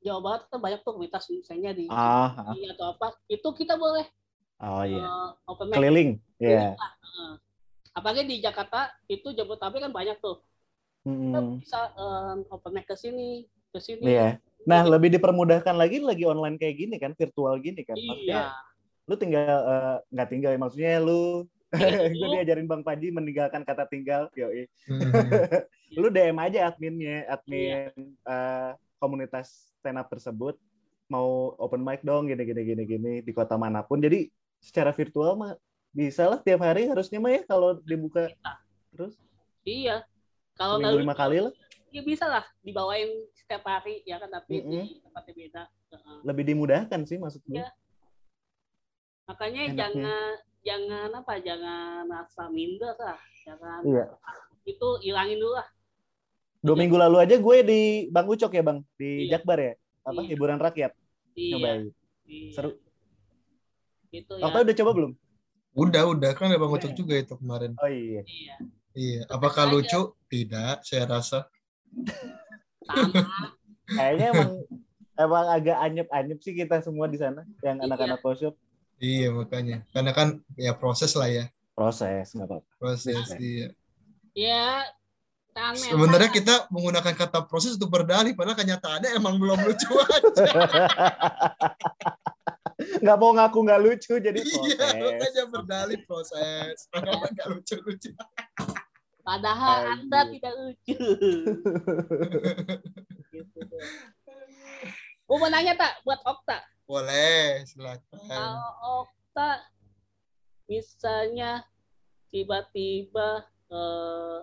Jawa 0.00 0.20
Barat 0.22 0.42
kan 0.46 0.58
banyak 0.62 0.80
tuh 0.86 0.94
komunitas 0.94 1.26
misalnya 1.26 1.74
di 1.74 1.90
Ah, 1.90 2.30
ah. 2.46 2.54
Atau 2.54 2.86
apa 2.94 3.18
itu 3.26 3.48
kita 3.50 3.74
boleh 3.74 4.06
oh 4.62 4.82
iya. 4.86 5.02
eh, 5.02 5.30
open 5.50 5.66
mic 5.66 5.76
Keliling. 5.76 6.10
Iya. 6.38 6.78
Heeh. 6.78 7.30
apalagi 7.96 8.28
di 8.28 8.36
Jakarta 8.38 8.92
itu 9.08 9.34
Jabodetabek 9.34 9.82
kan 9.88 9.92
banyak 9.92 10.20
tuh 10.20 10.44
kita 11.02 11.38
Mm-mm. 11.42 11.58
bisa 11.58 11.80
eh, 11.90 12.34
open 12.54 12.70
mic 12.70 12.86
ke 12.86 12.94
sini 12.94 13.50
ke 13.74 13.78
sini 13.82 14.02
Iya. 14.06 14.28
Nah, 14.66 14.82
lebih 14.82 15.14
dipermudahkan 15.14 15.78
lagi 15.78 16.02
lagi 16.02 16.26
online 16.26 16.58
kayak 16.58 16.74
gini 16.74 16.98
kan, 16.98 17.14
virtual 17.14 17.54
gini 17.62 17.86
kan. 17.86 17.94
Maksudnya 17.94 18.50
iya 18.50 18.66
lu 19.06 19.14
tinggal 19.14 19.46
eh, 19.46 19.96
nggak 20.10 20.28
tinggal 20.28 20.50
ya 20.50 20.58
maksudnya 20.58 20.98
lu 20.98 21.46
gue 22.14 22.26
lu- 22.26 22.34
diajarin 22.34 22.66
Bang 22.66 22.82
Paji 22.82 23.10
meninggalkan 23.10 23.62
kata 23.62 23.86
tinggal. 23.86 24.30
Yoi. 24.32 24.66
Hmm. 24.86 25.10
lu 26.00 26.08
DM 26.08 26.36
aja 26.36 26.68
adminnya, 26.68 27.26
admin 27.26 27.90
Iya. 27.90 27.94
eh, 28.26 28.70
komunitas 28.96 29.74
stand 29.76 29.96
up 29.96 30.06
tersebut 30.06 30.56
mau 31.06 31.54
open 31.56 31.80
mic 31.80 32.02
dong 32.02 32.26
gini 32.26 32.42
gini 32.42 32.62
gini 32.64 32.82
gini 32.84 33.12
di 33.20 33.32
kota 33.32 33.54
mana 33.54 33.80
pun. 33.80 33.98
Jadi 33.98 34.26
secara 34.58 34.90
virtual 34.90 35.34
mah 35.34 35.52
bisa 35.90 36.26
lah 36.26 36.36
tiap 36.36 36.60
hari 36.60 36.84
harusnya 36.86 37.16
mah 37.16 37.30
ya 37.30 37.42
kalau 37.42 37.80
dibuka 37.80 38.28
Bisa. 38.28 38.52
terus 38.92 39.14
iya 39.64 40.04
kalau 40.52 40.76
nggak 40.76 40.92
lima 40.92 41.16
kali 41.16 41.40
lah 41.40 41.52
ya 41.88 42.04
bisa 42.04 42.28
lah 42.28 42.44
dibawain 42.60 43.08
setiap 43.32 43.64
hari 43.64 44.04
ya 44.04 44.20
kan 44.20 44.28
tapi 44.28 44.60
Mm-mm. 44.60 44.72
di 44.84 45.00
tempatnya 45.00 45.32
beda 45.32 45.62
Heeh. 45.96 46.16
lebih 46.20 46.44
dimudahkan 46.52 47.00
sih 47.08 47.16
maksud 47.16 47.40
gue. 47.44 47.56
Iya. 47.56 47.68
makanya 49.24 49.62
Enaknya. 49.62 49.78
jangan 49.80 50.32
jangan 50.66 51.14
apa 51.14 51.38
jangan 51.38 52.10
rasa 52.10 52.50
minder 52.50 52.98
lah 52.98 53.14
jangan 53.40 53.80
Iya. 53.86 54.04
itu 54.66 54.88
hilangin 55.00 55.38
dulu 55.38 55.54
lah 55.54 55.68
Dua 56.58 56.74
Iya. 56.74 56.80
minggu 56.82 56.96
lalu 56.98 57.16
aja 57.22 57.36
gue 57.38 57.56
di 57.62 57.80
Bang 58.10 58.26
Ucok 58.26 58.50
ya 58.50 58.62
bang 58.62 58.82
di 58.98 59.30
Iya. 59.30 59.38
Jakbar 59.38 59.58
ya 59.62 59.72
apa 60.02 60.20
Iya. 60.20 60.28
hiburan 60.28 60.58
rakyat 60.58 60.92
iya, 61.38 61.86
iya. 62.26 62.50
seru. 62.50 62.74
gitu 64.10 64.32
Okta 64.34 64.58
ya 64.58 64.64
udah 64.66 64.76
coba 64.76 64.90
belum? 64.92 65.12
Udah, 65.76 66.02
udah 66.08 66.30
kan 66.32 66.48
ada 66.48 66.56
bang 66.56 66.72
Ucok 66.72 66.90
Iya. 66.90 66.98
juga 66.98 67.14
itu 67.14 67.34
kemarin. 67.36 67.72
Oh 67.78 67.86
iya. 67.86 68.22
iya 68.26 68.54
Iya. 68.96 69.20
Apakah 69.28 69.68
aja. 69.68 69.72
lucu? 69.76 70.00
Tidak, 70.26 70.76
saya 70.82 71.04
rasa. 71.04 71.44
sama 72.82 73.22
Kayaknya 73.86 74.26
emang 74.32 74.50
emang 75.16 75.46
agak 75.46 75.76
anyep-anyep 75.78 76.38
sih 76.40 76.52
kita 76.52 76.80
semua 76.80 77.06
di 77.06 77.20
sana 77.20 77.44
yang 77.60 77.78
Iya. 77.78 77.86
anak-anak 77.86 78.18
workshop 78.24 78.56
Iya 78.96 79.28
makanya. 79.32 79.84
Karena 79.92 80.12
kan 80.16 80.40
ya 80.56 80.72
proses 80.76 81.12
lah 81.16 81.28
ya. 81.28 81.46
proses 81.76 82.32
nggak 82.32 82.48
apa-apa. 82.48 82.68
Proses. 82.80 83.26
Iya. 83.36 83.68
Iya. 84.32 84.32
ya 84.32 84.68
tahan 85.52 85.74
mental. 85.76 85.92
Sebenarnya 85.92 86.30
kita 86.32 86.54
menggunakan 86.72 87.14
kata 87.16 87.44
proses 87.44 87.76
untuk 87.76 87.92
berdalih, 87.92 88.32
padahal 88.32 88.56
kenyataannya 88.56 89.12
emang 89.12 89.36
belum 89.36 89.60
lucu 89.60 89.92
aja. 89.92 90.56
nggak 93.04 93.16
mau 93.16 93.32
ngaku 93.32 93.58
nggak 93.64 93.82
lucu 93.88 94.20
jadi 94.20 94.40
iya, 94.40 94.76
proses. 94.76 95.00
makanya 95.00 95.44
berdalih 95.48 96.00
proses. 96.04 96.76
Nggak 96.92 97.48
lucu-lucu? 97.52 98.12
padahal 99.26 99.90
anda 99.90 100.20
tidak 100.30 100.54
lucu 100.54 100.94
gitu. 103.34 103.58
Gua 105.26 105.36
mau 105.42 105.50
nanya 105.50 105.74
tak 105.74 105.98
buat 106.06 106.22
Okta 106.22 106.62
Boleh, 106.86 107.66
silakan. 107.66 107.98
kalau 108.30 108.75
misalnya 111.06 111.62
tiba-tiba 112.34 113.46
eh, 113.70 114.38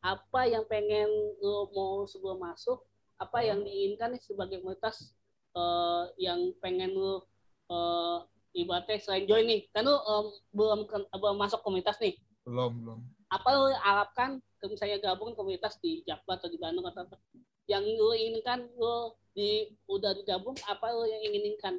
apa 0.00 0.40
yang 0.48 0.64
pengen 0.64 1.12
lu 1.44 1.68
mau 1.76 2.08
sebelum 2.08 2.40
masuk 2.40 2.80
apa 3.20 3.44
yang 3.44 3.60
diinginkan 3.60 4.16
nih 4.16 4.22
sebagai 4.24 4.64
komunitas 4.64 5.12
eh, 5.52 6.04
yang 6.24 6.56
pengen 6.64 6.96
lu 6.96 7.20
eh, 7.68 8.16
ibaratnya 8.64 8.96
selain 8.96 9.28
join 9.28 9.44
nih 9.44 9.68
kan 9.76 9.84
lu 9.84 9.92
em, 9.92 10.26
belum 10.56 10.88
belum 10.88 11.36
masuk 11.36 11.60
komunitas 11.60 12.00
nih 12.00 12.16
Belum, 12.48 12.72
belum. 12.80 12.98
apa 13.28 13.48
lu 13.52 13.68
harapkan 13.84 14.40
ke 14.40 14.64
misalnya 14.64 15.04
gabung 15.04 15.36
komunitas 15.36 15.76
di 15.84 16.00
Jakbar 16.08 16.40
atau 16.40 16.48
di 16.48 16.56
Bandung 16.56 16.88
atau 16.88 17.04
apa 17.04 17.20
yang 17.68 17.84
lu 17.84 18.16
inginkan 18.16 18.72
lu 18.80 19.12
di 19.36 19.68
udah 19.84 20.16
digabung 20.16 20.56
apa 20.64 20.96
lu 20.96 21.04
yang 21.12 21.28
inginkan? 21.28 21.76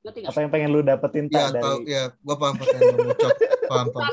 Apa 0.00 0.38
yang 0.40 0.50
pengen 0.50 0.70
lu 0.72 0.80
dapetin 0.80 1.28
Ya, 1.28 1.52
dari 1.52 1.60
tahu 1.60 1.76
ya, 1.84 2.02
gua 2.24 2.36
paham 2.40 2.54
pertanyaan 2.56 2.96
Bang 2.96 3.08
Ucok. 3.12 3.34
Paham, 3.68 3.86
paham. 3.92 4.12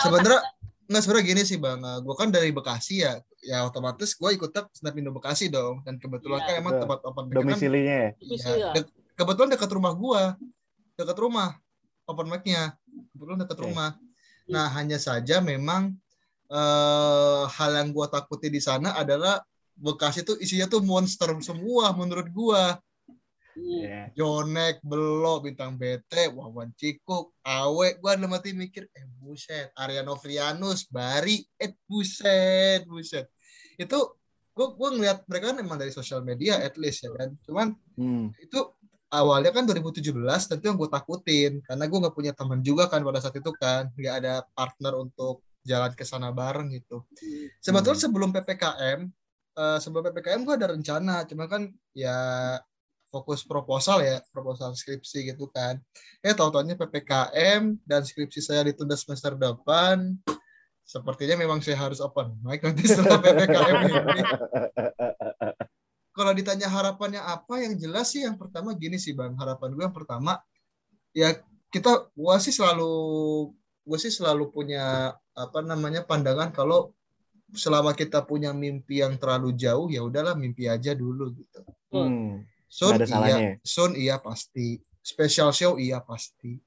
Sebenarnya 0.00 0.40
nggak 0.88 1.02
sebenarnya 1.04 1.26
gini 1.28 1.42
sih 1.44 1.60
bang, 1.60 1.84
gue 2.00 2.16
kan 2.16 2.32
dari 2.32 2.48
Bekasi 2.48 3.04
ya, 3.04 3.20
ya 3.44 3.60
otomatis 3.68 4.16
gue 4.16 4.30
ikut 4.40 4.48
Snap 4.72 4.96
Indo 4.96 5.12
Bekasi 5.12 5.52
dong, 5.52 5.84
dan 5.84 6.00
kebetulan 6.00 6.40
Iya, 6.40 6.48
kan 6.48 6.54
emang 6.64 6.72
betul. 6.72 6.82
tempat 6.88 6.98
open 7.04 7.24
mic 7.28 7.34
kan, 7.36 7.38
domisilinya 7.44 7.96
ya 8.00 8.10
Domisili 8.16 8.48
ya, 8.48 8.56
ya. 8.56 8.72
dek- 8.72 8.92
kebetulan 9.12 9.48
dekat 9.52 9.70
rumah 9.76 9.92
gue, 9.92 10.22
dekat 10.96 11.18
rumah 11.20 11.48
open 12.08 12.26
mic-nya, 12.32 12.72
kebetulan 13.12 13.38
dekat 13.44 13.58
Oke. 13.60 13.64
rumah. 13.68 13.90
Nah 14.48 14.66
hanya 14.72 14.96
saja 14.96 15.44
memang 15.44 15.92
eh, 16.48 17.42
hal 17.52 17.70
yang 17.84 17.92
gue 17.92 18.06
takuti 18.08 18.48
di 18.48 18.64
sana 18.64 18.96
adalah 18.96 19.44
Bekasi 19.76 20.24
tuh 20.24 20.40
isinya 20.40 20.72
tuh 20.72 20.80
monster 20.80 21.28
semua 21.44 21.92
menurut 21.92 22.32
gue. 22.32 22.62
Hmm. 23.58 23.82
Iya. 23.82 24.02
Jonek, 24.14 24.78
Belo, 24.86 25.42
Bintang 25.42 25.74
BT, 25.74 26.30
Wawan 26.30 26.70
Cikuk, 26.78 27.34
Awe, 27.42 27.98
gua 27.98 28.14
dalam 28.14 28.30
hati 28.30 28.54
mikir, 28.54 28.86
eh 28.94 29.06
buset, 29.18 29.74
Arya 29.74 30.06
Novrianus, 30.06 30.86
Bari, 30.86 31.42
eh 31.58 31.74
buset, 31.84 32.86
buset. 32.86 33.26
Itu 33.74 34.14
gua 34.54 34.78
gua 34.78 34.88
ngeliat 34.94 35.26
mereka 35.26 35.50
kan 35.50 35.58
emang 35.58 35.78
dari 35.78 35.90
sosial 35.90 36.22
media 36.22 36.62
at 36.62 36.78
least 36.78 37.02
ya 37.02 37.10
kan. 37.12 37.34
Cuman 37.42 37.74
Hmm. 37.98 38.30
itu 38.38 38.58
awalnya 39.10 39.50
kan 39.50 39.64
2017 39.66 40.46
tentu 40.46 40.68
yang 40.68 40.76
gue 40.76 40.84
takutin 40.86 41.64
karena 41.64 41.88
gue 41.88 41.96
nggak 41.96 42.12
punya 42.12 42.36
teman 42.36 42.60
juga 42.60 42.92
kan 42.92 43.00
pada 43.00 43.24
saat 43.24 43.40
itu 43.40 43.50
kan 43.56 43.88
nggak 43.96 44.14
ada 44.20 44.44
partner 44.52 45.00
untuk 45.00 45.40
jalan 45.64 45.96
ke 45.96 46.04
sana 46.04 46.28
bareng 46.28 46.68
gitu 46.76 47.08
sebetulnya 47.56 47.96
Hmm. 47.96 48.04
sebelum 48.04 48.30
ppkm 48.36 49.00
eh, 49.56 49.78
sebelum 49.80 50.02
ppkm 50.12 50.40
gue 50.44 50.54
ada 50.60 50.68
rencana 50.76 51.24
cuma 51.24 51.48
kan 51.48 51.72
ya 51.96 52.12
fokus 53.08 53.40
proposal 53.44 54.04
ya 54.04 54.20
proposal 54.30 54.76
skripsi 54.76 55.32
gitu 55.32 55.48
kan. 55.48 55.80
Eh 56.20 56.36
tahu 56.36 56.52
taunya 56.52 56.76
ppkm 56.76 57.80
dan 57.84 58.00
skripsi 58.04 58.40
saya 58.44 58.64
ditunda 58.68 58.94
semester 58.94 59.34
depan 59.34 60.16
sepertinya 60.88 61.36
memang 61.36 61.60
saya 61.60 61.76
harus 61.76 62.00
open 62.00 62.40
mic 62.40 62.64
nanti 62.64 62.88
setelah 62.88 63.20
ppkm 63.24 63.76
ini. 63.84 64.22
Kalau 66.16 66.32
ditanya 66.32 66.66
harapannya 66.66 67.20
apa 67.20 67.60
yang 67.60 67.76
jelas 67.76 68.10
sih 68.10 68.24
yang 68.24 68.40
pertama 68.40 68.72
gini 68.72 68.96
sih 68.96 69.12
bang. 69.12 69.36
Harapan 69.36 69.76
gue 69.76 69.84
yang 69.84 69.96
pertama 69.96 70.40
ya 71.12 71.36
kita 71.68 72.08
gue 72.12 72.36
sih 72.40 72.52
selalu 72.56 72.92
gue 73.84 73.98
sih 74.00 74.12
selalu 74.12 74.52
punya 74.52 75.16
apa 75.32 75.60
namanya 75.64 76.04
pandangan 76.04 76.52
kalau 76.52 76.92
selama 77.56 77.96
kita 77.96 78.24
punya 78.28 78.52
mimpi 78.52 79.00
yang 79.00 79.16
terlalu 79.16 79.56
jauh 79.56 79.88
ya 79.88 80.04
udahlah 80.04 80.36
mimpi 80.36 80.68
aja 80.68 80.92
dulu 80.92 81.32
gitu. 81.32 81.60
Hmm. 81.92 82.44
Nggak 82.68 82.94
ada 82.94 83.04
iya 83.04 83.10
salahnya. 83.10 83.52
soon 83.64 83.92
iya 83.96 84.16
pasti 84.20 84.66
special 85.00 85.50
show 85.50 85.80
iya 85.80 85.98
pasti 85.98 86.60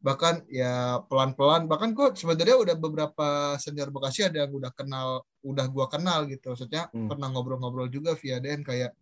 bahkan 0.00 0.38
ya 0.46 1.02
pelan-pelan 1.10 1.66
bahkan 1.66 1.90
kok 1.90 2.14
sebenarnya 2.14 2.56
udah 2.56 2.76
beberapa 2.78 3.28
senior 3.58 3.90
Bekasi 3.90 4.22
ada 4.24 4.46
yang 4.46 4.52
udah 4.54 4.70
kenal 4.70 5.08
udah 5.42 5.66
gua 5.66 5.86
kenal 5.90 6.24
gitu 6.24 6.54
maksudnya 6.54 6.86
Hmm. 6.94 7.10
pernah 7.10 7.26
ngobrol-ngobrol 7.28 7.90
juga 7.90 8.14
via 8.14 8.38
DM 8.38 8.62
kayak 8.62 8.94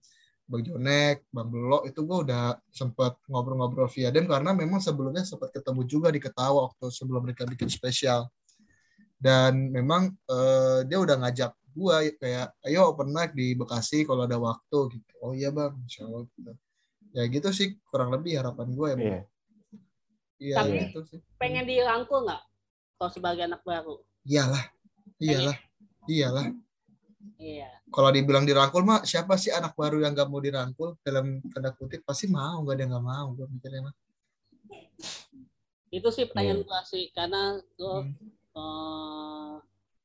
Bang 0.44 0.60
Jonek, 0.60 1.24
Bang 1.32 1.48
Belok 1.48 1.88
itu 1.88 2.00
gua 2.04 2.18
udah 2.24 2.44
sempat 2.68 3.16
ngobrol-ngobrol 3.28 3.88
via 3.92 4.08
DM 4.08 4.24
karena 4.24 4.52
memang 4.52 4.80
sebelumnya 4.80 5.24
sempat 5.24 5.52
ketemu 5.52 5.82
juga 5.84 6.08
di 6.08 6.20
Ketawa 6.20 6.72
waktu 6.72 6.88
sebelum 6.88 7.20
mereka 7.24 7.44
bikin 7.44 7.68
spesial 7.68 8.28
dan 9.16 9.70
memang 9.70 10.08
eh, 10.08 10.88
dia 10.88 10.98
udah 11.00 11.16
ngajak 11.20 11.52
gua 11.74 12.00
kayak 12.16 12.54
ayo 12.62 12.88
open 12.88 13.10
mic 13.10 13.34
di 13.34 13.52
Bekasi 13.52 14.06
kalau 14.06 14.24
ada 14.24 14.38
waktu 14.38 14.78
gitu 14.94 15.12
oh 15.20 15.34
iya 15.34 15.50
bang 15.50 15.74
insya 15.82 16.06
Allah 16.06 16.22
gitu. 16.30 16.52
ya 17.10 17.22
gitu 17.26 17.48
sih 17.50 17.68
kurang 17.86 18.10
lebih 18.10 18.38
harapan 18.38 18.68
gue 18.70 18.86
ya 18.86 18.96
Bang. 18.96 19.04
Iya. 19.04 19.20
iya 20.38 20.54
Tapi- 20.56 20.78
gitu 20.86 20.98
sih 21.04 21.18
pengen 21.36 21.64
dirangkul 21.64 22.22
nggak 22.22 22.42
kalau 22.94 23.10
sebagai 23.10 23.42
anak 23.44 23.62
baru 23.62 23.98
iyalah 24.22 24.64
iyalah 25.18 25.56
iyalah 26.06 26.46
Iya. 27.34 27.80
Kalau 27.88 28.12
dibilang 28.12 28.44
dirangkul 28.44 28.84
mah 28.84 29.00
siapa 29.02 29.40
sih 29.40 29.48
anak 29.48 29.72
baru 29.74 29.96
yang 30.04 30.12
gak 30.12 30.28
mau 30.28 30.44
dirangkul 30.44 30.92
dalam 31.00 31.40
tanda 31.48 31.72
kutip 31.72 32.04
pasti 32.04 32.28
mau 32.28 32.60
gak 32.62 32.76
ada 32.76 32.82
yang 32.84 32.92
gak 32.94 33.04
mau 33.04 33.26
gue 33.32 33.46
mikirnya 33.48 33.80
mah. 33.80 33.94
Itu 35.88 36.08
sih 36.12 36.28
pertanyaan 36.28 36.60
Iya. 36.60 36.66
gua 36.68 36.80
sih 36.84 37.04
karena 37.16 37.42
gua 37.80 38.04
Hmm. 38.04 38.12
eh, 38.54 39.52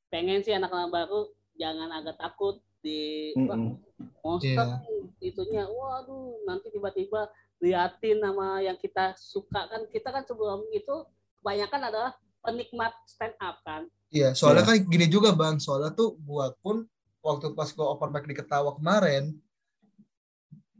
pengen 0.07 0.39
sih 0.41 0.55
anak-anak 0.55 0.89
baru 0.89 1.27
jangan 1.59 1.91
agak 1.91 2.15
takut 2.15 2.63
di 2.79 3.35
wah, 3.35 3.59
Mm-mm. 3.59 3.75
monster 4.23 4.63
Iya. 4.63 4.79
nih, 4.87 5.01
itunya 5.35 5.63
waduh 5.67 6.39
nanti 6.47 6.71
tiba-tiba 6.71 7.27
liatin 7.59 8.23
sama 8.23 8.63
yang 8.63 8.79
kita 8.79 9.11
suka 9.19 9.67
kan 9.67 9.83
kita 9.91 10.15
kan 10.15 10.23
sebelum 10.23 10.63
itu 10.71 11.03
kebanyakan 11.43 11.91
adalah 11.91 12.11
penikmat 12.39 12.95
stand 13.03 13.35
up 13.43 13.59
kan 13.67 13.83
Iya, 14.09 14.33
soalnya 14.33 14.65
kan 14.65 14.79
gini 14.89 15.05
juga 15.05 15.35
bang, 15.37 15.61
soalnya 15.61 15.93
tuh 15.93 16.17
gua 16.25 16.49
pun 16.65 16.81
waktu 17.21 17.53
pas 17.53 17.69
gua 17.75 17.93
open 17.93 18.09
mic 18.09 18.25
di 18.25 18.33
Ketawa 18.33 18.73
kemarin, 18.73 19.37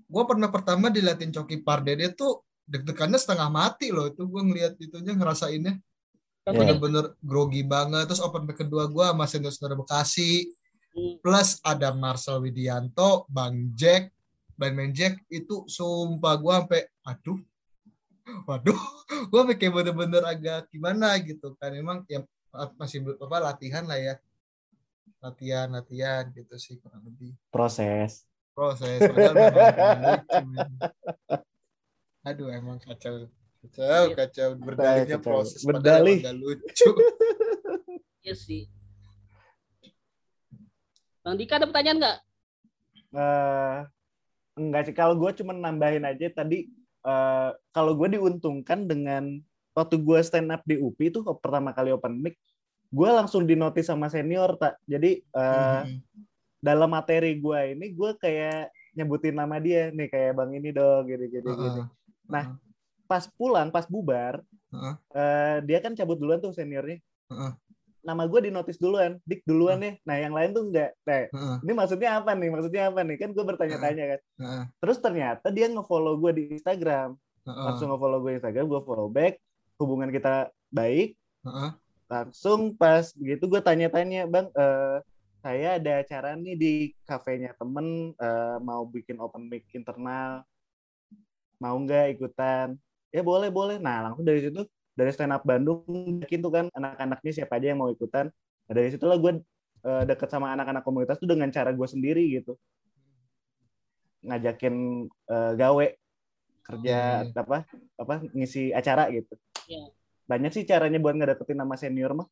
gua 0.09 0.25
pernah 0.25 0.49
pertama 0.49 0.89
diliatin 0.89 1.29
Coki 1.29 1.61
Pardede 1.61 2.09
tuh 2.17 2.41
deg-degannya 2.65 3.21
setengah 3.21 3.53
mati 3.53 3.93
loh, 3.93 4.09
itu 4.09 4.25
gua 4.25 4.41
ngeliat 4.41 4.79
itunya 4.81 5.13
ngerasainnya 5.13 5.77
Iya. 6.49 6.73
bener-bener 6.73 7.13
grogi 7.21 7.61
banget. 7.61 8.09
Terus 8.09 8.25
open 8.25 8.49
mic 8.49 8.57
kedua 8.57 8.89
gua 8.89 9.13
sama 9.13 9.29
senior 9.29 9.53
Bekasi, 9.77 10.49
Hmm, 10.49 10.58
plus 10.93 11.61
ada 11.61 11.93
Marcel 11.93 12.41
Widianto, 12.41 13.25
Bang 13.29 13.73
Jack, 13.77 14.11
Bandman 14.53 14.91
Jack 14.91 15.23
itu 15.31 15.63
sumpah 15.65 16.35
gua 16.35 16.65
sampai 16.65 16.87
aduh, 17.05 17.39
waduh, 18.43 18.75
gua 19.31 19.45
sampai 19.45 19.57
kayak 19.57 19.73
bener-bener 19.73 20.23
agak 20.25 20.67
gimana 20.73 21.15
gitu 21.23 21.55
kan, 21.57 21.71
emang 21.71 22.03
ya 22.09 22.21
masih 22.75 23.05
apa 23.21 23.37
latihan 23.39 23.85
lah 23.85 23.99
ya, 24.01 24.15
latihan 25.21 25.69
latihan 25.69 26.27
gitu 26.33 26.55
sih 26.57 26.79
kurang 26.81 27.05
lebih 27.05 27.35
Proses. 27.51 28.25
proses. 28.57 28.99
Memang 28.99 29.35
men. 29.39 30.67
Aduh 32.27 32.51
emang 32.51 32.75
kacau. 32.83 33.31
Kacau, 33.63 34.15
kacau. 34.15 34.49
Berdalihnya 34.59 35.19
Kacau. 35.19 35.27
proses. 35.27 35.63
Berdalih. 35.63 36.19
Lucu. 36.35 36.91
iya 38.23 38.35
sih 38.35 38.67
Bang 41.23 41.35
Dika 41.35 41.59
ada 41.59 41.67
pertanyaan 41.67 41.97
nggak? 41.99 42.17
eh 43.09 43.77
enggak 44.53 44.81
sih 44.85 44.93
kalau 44.93 45.17
gue 45.17 45.31
cuma 45.41 45.49
nambahin 45.49 46.05
aja 46.05 46.29
tadi 46.29 46.69
eh 47.01 47.49
kalau 47.73 47.97
gue 47.97 48.05
diuntungkan 48.13 48.85
dengan 48.85 49.41
waktu 49.73 49.97
gue 49.97 50.19
stand 50.21 50.53
up 50.53 50.61
di 50.61 50.77
UPI 50.77 51.09
itu 51.09 51.19
pertama 51.41 51.73
kali 51.73 51.89
open 51.89 52.21
mic 52.21 52.37
gue 52.93 53.09
langsung 53.09 53.49
dinotis 53.49 53.89
sama 53.89 54.13
senior 54.13 54.53
tak 54.61 54.77
jadi 54.85 55.21
eh 55.25 55.81
Mhm. 55.89 56.05
dalam 56.61 56.91
materi 56.91 57.33
gue 57.39 57.59
ini 57.73 57.97
gue 57.97 58.11
kayak 58.19 58.69
nyebutin 58.93 59.33
nama 59.37 59.57
dia 59.57 59.89
nih 59.89 60.05
kayak 60.05 60.37
bang 60.37 60.51
ini 60.59 60.69
dong 60.69 61.07
gini 61.07 61.25
gini 61.31 61.49
gini. 61.49 61.81
Nah, 62.27 62.45
pas 63.07 63.25
pulang 63.25 63.71
pas 63.73 63.87
bubar 63.89 64.43
Heeh. 64.69 64.95
eh, 65.17 65.57
dia 65.65 65.79
kan 65.81 65.97
cabut 65.97 66.19
duluan 66.19 66.37
tuh 66.37 66.53
seniornya 66.53 66.99
Heeh. 67.31 67.51
Nama 68.03 68.23
gue 68.25 68.39
dinotis 68.47 68.79
duluan 68.79 69.19
dik 69.27 69.43
duluan 69.43 69.79
nih. 69.83 69.93
Nah 70.07 70.15
yang 70.15 70.33
lain 70.33 70.55
tuh 70.55 70.63
enggak 70.71 70.91
nah, 71.03 71.27
Heeh. 71.27 71.57
ini 71.67 71.73
maksudnya 71.75 72.09
apa 72.19 72.31
nih? 72.33 72.49
Maksudnya 72.49 72.83
apa 72.89 72.99
nih? 73.03 73.17
Kan 73.19 73.29
gue 73.35 73.45
bertanya-tanya 73.45 74.03
kan. 74.15 74.19
Heeh. 74.39 74.63
terus 74.79 74.97
ternyata 75.03 75.47
dia 75.51 75.67
ngefollow 75.67 76.15
gue 76.19 76.31
di 76.35 76.43
Instagram. 76.55 77.15
Heeh. 77.45 77.63
langsung 77.65 77.87
ngefollow 77.91 78.19
gue 78.23 78.31
di 78.35 78.37
Instagram 78.39 78.65
gue 78.67 78.81
follow 78.83 79.07
back 79.11 79.39
hubungan 79.79 80.09
kita 80.11 80.51
baik. 80.71 81.15
Langsung 82.09 82.73
pas 82.73 83.13
begitu 83.13 83.45
gue 83.45 83.61
tanya-tanya 83.61 84.25
bang 84.25 84.47
eh, 84.51 84.97
saya 85.39 85.79
ada 85.79 85.91
acara 86.03 86.35
nih 86.35 86.55
di 86.59 86.73
kafenya 87.07 87.55
temen 87.55 88.11
eh, 88.17 88.57
mau 88.59 88.83
bikin 88.83 89.21
open 89.23 89.47
mic 89.47 89.67
internal. 89.71 90.43
Mau 91.59 91.75
nggak 91.79 92.19
ikutan? 92.19 92.75
Ya 93.11 93.21
boleh 93.23 93.51
boleh. 93.51 93.77
Nah 93.79 94.09
langsung 94.09 94.23
dari 94.23 94.43
situ 94.43 94.63
dari 94.99 95.11
stand 95.15 95.31
up 95.31 95.47
Bandung 95.47 95.87
yakin 96.19 96.39
tuh 96.43 96.51
kan 96.51 96.65
anak-anaknya 96.75 97.31
siapa 97.31 97.55
aja 97.55 97.71
yang 97.71 97.79
mau 97.79 97.87
ikutan 97.87 98.27
nah, 98.67 98.73
dari 98.75 98.91
situlah 98.91 99.15
gue 99.15 99.39
eh, 99.87 100.03
deket 100.03 100.27
sama 100.27 100.51
anak-anak 100.51 100.83
komunitas 100.83 101.15
tuh 101.15 101.31
dengan 101.31 101.47
cara 101.55 101.71
gue 101.71 101.87
sendiri 101.87 102.27
gitu 102.35 102.59
ngajakin 104.27 105.07
eh, 105.07 105.53
gawe 105.55 105.87
kerja 106.69 107.25
Iya. 107.25 107.33
apa 107.33 107.65
apa 107.97 108.13
ngisi 108.35 108.75
acara 108.75 109.07
gitu 109.15 109.33
Iya. 109.71 109.89
banyak 110.27 110.51
sih 110.53 110.67
caranya 110.67 110.99
buat 110.99 111.15
ngedeketin 111.15 111.57
nama 111.57 111.79
senior 111.79 112.11
mah 112.13 112.27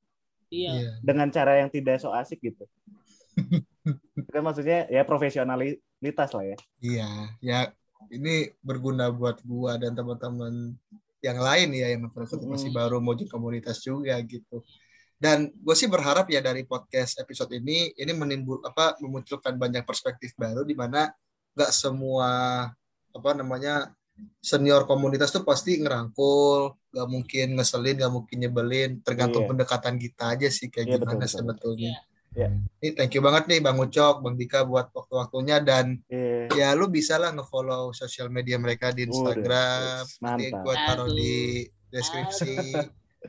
Iya. 0.51 0.72
Iya. 0.76 0.91
dengan 1.03 1.28
cara 1.32 1.59
yang 1.59 1.70
tidak 1.72 1.99
so 1.99 2.11
asik 2.15 2.39
gitu. 2.39 2.63
Itu 4.18 4.30
kan 4.32 4.43
maksudnya 4.43 4.88
ya 4.88 5.03
profesionalitas 5.03 6.32
lah 6.34 6.45
ya. 6.55 6.57
Iya, 6.80 7.09
ya 7.43 7.59
ini 8.11 8.51
berguna 8.63 9.11
buat 9.11 9.43
gua 9.43 9.76
dan 9.76 9.91
teman-teman 9.91 10.76
yang 11.22 11.39
lain 11.41 11.70
ya 11.74 11.88
yang 11.97 12.01
masih 12.45 12.70
Hmm. 12.70 12.78
baru 12.78 12.97
mau 13.01 13.18
jadi 13.18 13.30
komunitas 13.30 13.82
juga 13.82 14.13
gitu. 14.22 14.61
Dan 15.18 15.49
gue 15.49 15.74
sih 15.74 15.89
berharap 15.89 16.30
ya 16.30 16.45
dari 16.45 16.61
podcast 16.61 17.18
episode 17.18 17.49
ini 17.49 17.89
ini 17.97 18.11
menimbul 18.13 18.61
apa 18.61 18.93
memunculkan 19.01 19.57
banyak 19.57 19.82
perspektif 19.82 20.38
baru 20.38 20.61
di 20.61 20.78
mana 20.78 21.09
nggak 21.57 21.72
semua 21.74 22.30
apa 23.09 23.30
namanya 23.34 23.89
senior 24.41 24.86
komunitas 24.86 25.30
tuh 25.30 25.41
pasti 25.45 25.78
ngerangkul, 25.82 26.74
nggak 26.93 27.07
mungkin 27.09 27.47
ngeselin, 27.57 27.97
nggak 28.01 28.13
mungkin 28.13 28.38
nyebelin, 28.41 28.91
tergantung 29.05 29.45
Iya. 29.45 29.49
pendekatan 29.53 29.95
kita 30.01 30.24
aja 30.38 30.47
sih 30.49 30.70
kayak 30.70 30.86
Iya, 30.86 30.95
gimana 31.01 31.13
betul, 31.18 31.22
betul. 31.22 31.34
sebetulnya. 31.34 31.93
Iya. 32.38 32.53
Ini 32.53 32.89
thank 32.93 33.11
you 33.11 33.25
banget 33.25 33.49
nih 33.49 33.59
Bang 33.59 33.81
Ucok, 33.81 34.21
Bang 34.21 34.38
Dika 34.38 34.61
buat 34.61 34.93
waktu-waktunya 34.93 35.57
dan 35.57 35.97
Iya. 36.05 36.53
ya 36.53 36.67
lu 36.71 36.85
bisa 36.85 37.17
lah 37.17 37.33
nge-follow 37.33 37.89
sosial 37.91 38.29
media 38.29 38.61
mereka 38.61 38.93
di 38.93 39.03
Udah, 39.03 39.09
Instagram 39.09 40.01
nanti 40.21 40.45
mantap. 40.45 40.61
gue 40.61 40.75
taruh 40.77 41.07
Aduh. 41.09 41.17
di 41.17 41.33
deskripsi 41.89 42.55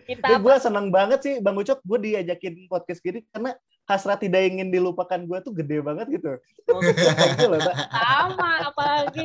Kita 0.04 0.36
gue 0.36 0.54
seneng 0.60 0.92
banget 0.92 1.24
sih 1.24 1.34
Bang 1.40 1.56
Ucok, 1.56 1.80
gue 1.80 1.98
diajakin 2.04 2.68
podcast 2.68 3.00
gini 3.00 3.24
karena 3.26 3.56
hasrat 3.88 4.20
tidak 4.20 4.44
ingin 4.44 4.68
dilupakan 4.68 5.16
gue 5.18 5.38
tuh 5.40 5.56
gede 5.56 5.80
banget 5.80 6.06
gitu. 6.12 6.36
Loh, 7.48 7.64
sama 7.88 8.60
apalagi 8.62 9.24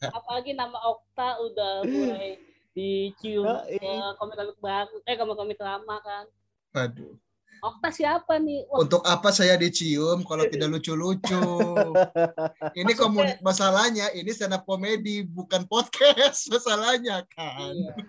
apalagi 0.00 0.54
nama 0.54 0.78
Okta 0.86 1.42
udah 1.42 1.72
mulai 1.82 2.38
dicium 2.70 3.42
Oh, 3.42 3.62
iya. 3.66 4.14
komik-komik 4.14 4.58
baru 4.58 4.96
eh 5.02 5.14
komik-komik 5.14 5.58
lama 5.58 5.96
kan 5.98 6.24
Waduh. 6.72 7.18
Okta 7.64 7.88
siapa 7.88 8.36
nih 8.36 8.68
Wah, 8.68 8.84
untuk 8.84 9.00
apa 9.08 9.32
saya 9.32 9.56
dicium 9.56 10.20
kalau 10.28 10.44
tidak 10.52 10.68
lucu-lucu 10.68 11.40
ini 12.80 12.92
komun 12.92 13.24
masalahnya 13.40 14.12
ini 14.12 14.28
stand 14.36 14.52
up 14.52 14.68
komedi 14.68 15.24
bukan 15.24 15.64
podcast 15.64 16.44
masalahnya 16.52 17.24
kan 17.32 17.72
iya. 17.72 17.92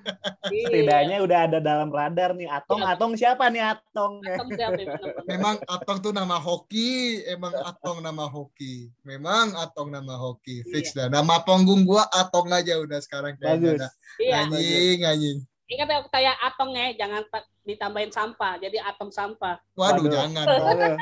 Iya. 0.46 0.68
Setidaknya 0.70 1.18
udah 1.26 1.40
ada 1.50 1.58
dalam 1.58 1.90
radar 1.90 2.38
nih. 2.38 2.46
Atong, 2.46 2.84
Iya. 2.84 2.94
Atong 2.94 3.14
siapa 3.18 3.50
nih 3.50 3.64
Atong? 3.66 4.14
Atong 4.22 4.50
siapa 4.54 4.78
memang 5.26 5.56
Atong 5.66 5.98
tuh 6.04 6.14
nama 6.14 6.38
hoki 6.38 7.24
emang 7.26 7.56
Atong 7.66 8.04
nama 8.04 8.28
hoki 8.30 8.92
memang 9.08 9.56
Atong 9.58 9.90
nama 9.90 10.14
hoki 10.20 10.62
fix 10.70 10.92
dah 10.94 11.08
nama 11.10 11.42
panggung 11.42 11.88
gua 11.88 12.06
Atong 12.12 12.52
aja 12.54 12.78
udah 12.78 13.00
sekarang 13.02 13.40
Bagus. 13.40 13.80
kayaknya. 13.80 13.90
Iya, 14.20 14.36
anjing 14.46 15.00
anjing 15.02 15.38
ingat 15.66 15.88
ya 15.88 15.98
Okta 16.00 16.20
ya 16.20 16.34
Atong 16.40 16.72
ya, 16.72 16.94
jangan 16.94 17.26
ta- 17.28 17.48
ditambahin 17.66 18.14
sampah, 18.14 18.62
jadi 18.62 18.78
atom 18.86 19.10
sampah. 19.10 19.58
waduh 19.74 20.06
Waduh. 20.06 20.12
jangan. 20.14 20.46
Waduh. 20.46 20.96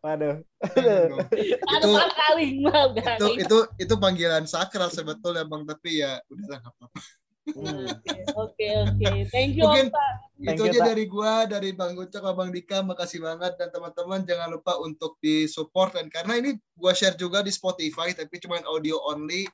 Waduh. 0.00 0.34
Itu- 1.76 2.12
kali 2.16 2.46
maaf 2.60 2.90
itu 2.92 3.00
garing. 3.02 3.36
itu 3.38 3.58
itu 3.78 3.94
panggilan 3.96 4.44
sakral 4.44 4.88
sebetulnya 4.88 5.44
bang 5.44 5.62
tapi 5.64 6.00
ya 6.02 6.18
udah 6.26 6.58
nggak 6.58 6.72
apa-apa 6.74 7.00
Hmm. 7.46 7.86
Oke 8.34 8.66
oke, 8.74 9.06
thank 9.30 9.54
you 9.54 9.62
Mungkin-. 9.62 9.94
Thank 10.42 10.58
itu 10.58 10.62
you, 10.66 10.70
aja 10.74 10.80
dari 10.82 11.06
gua 11.06 11.46
dari 11.46 11.70
bang 11.70 11.94
Ucok 11.94 12.18
sama 12.18 12.34
bang 12.42 12.50
Dika 12.50 12.82
makasih 12.82 13.22
banget 13.22 13.54
dan 13.54 13.70
teman-teman 13.70 14.26
jangan 14.26 14.50
lupa 14.50 14.74
untuk 14.82 15.14
di 15.22 15.46
support 15.46 15.94
dan 15.94 16.10
karena 16.10 16.42
ini 16.42 16.58
gua 16.74 16.90
share 16.90 17.14
juga 17.14 17.46
di 17.46 17.54
Spotify 17.54 18.10
tapi 18.10 18.42
cuma 18.42 18.58
audio 18.66 18.98
only 18.98 19.46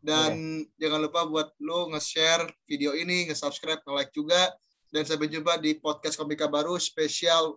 dan 0.00 0.32
jangan 0.76 1.00
lupa 1.04 1.24
buat 1.24 1.48
lu 1.60 1.92
nge-share 1.92 2.48
video 2.64 2.92
ini 2.92 3.28
nge-subscribe 3.28 3.84
nge-like 3.84 4.10
juga 4.10 4.48
dan 4.90 5.06
sampai 5.06 5.30
jumpa 5.30 5.54
di 5.56 5.78
podcast 5.78 6.18
komika 6.18 6.50
baru 6.50 6.74
spesial 6.76 7.54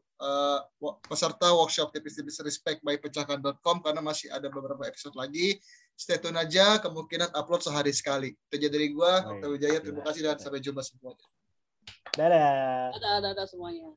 wo- 0.77 0.97
peserta 1.01 1.49
workshop 1.49 1.89
tipis-tipis 1.89 2.37
respect 2.43 2.79
by 2.83 2.95
pecahkan.com 2.95 3.81
karena 3.81 4.03
masih 4.03 4.29
ada 4.29 4.47
beberapa 4.47 4.85
episode 4.85 5.17
lagi 5.17 5.57
stay 5.97 6.17
tune 6.17 6.37
aja 6.37 6.77
kemungkinan 6.79 7.33
upload 7.33 7.63
sehari 7.63 7.89
sekali 7.89 8.33
itu 8.33 8.53
aja 8.59 8.69
dari 8.69 8.87
gua 8.93 9.23
Oh, 9.25 9.37
Okta 9.37 9.45
iya. 9.45 9.53
Wijaya 9.55 9.79
terima 9.81 10.01
kasih 10.05 10.21
dan 10.23 10.37
sampai 10.37 10.61
jumpa 10.61 10.81
semuanya 10.83 11.25
Dadah. 12.13 12.93
Ada 12.93 13.09
ada 13.19 13.27
ada 13.33 13.43
semuanya. 13.49 13.89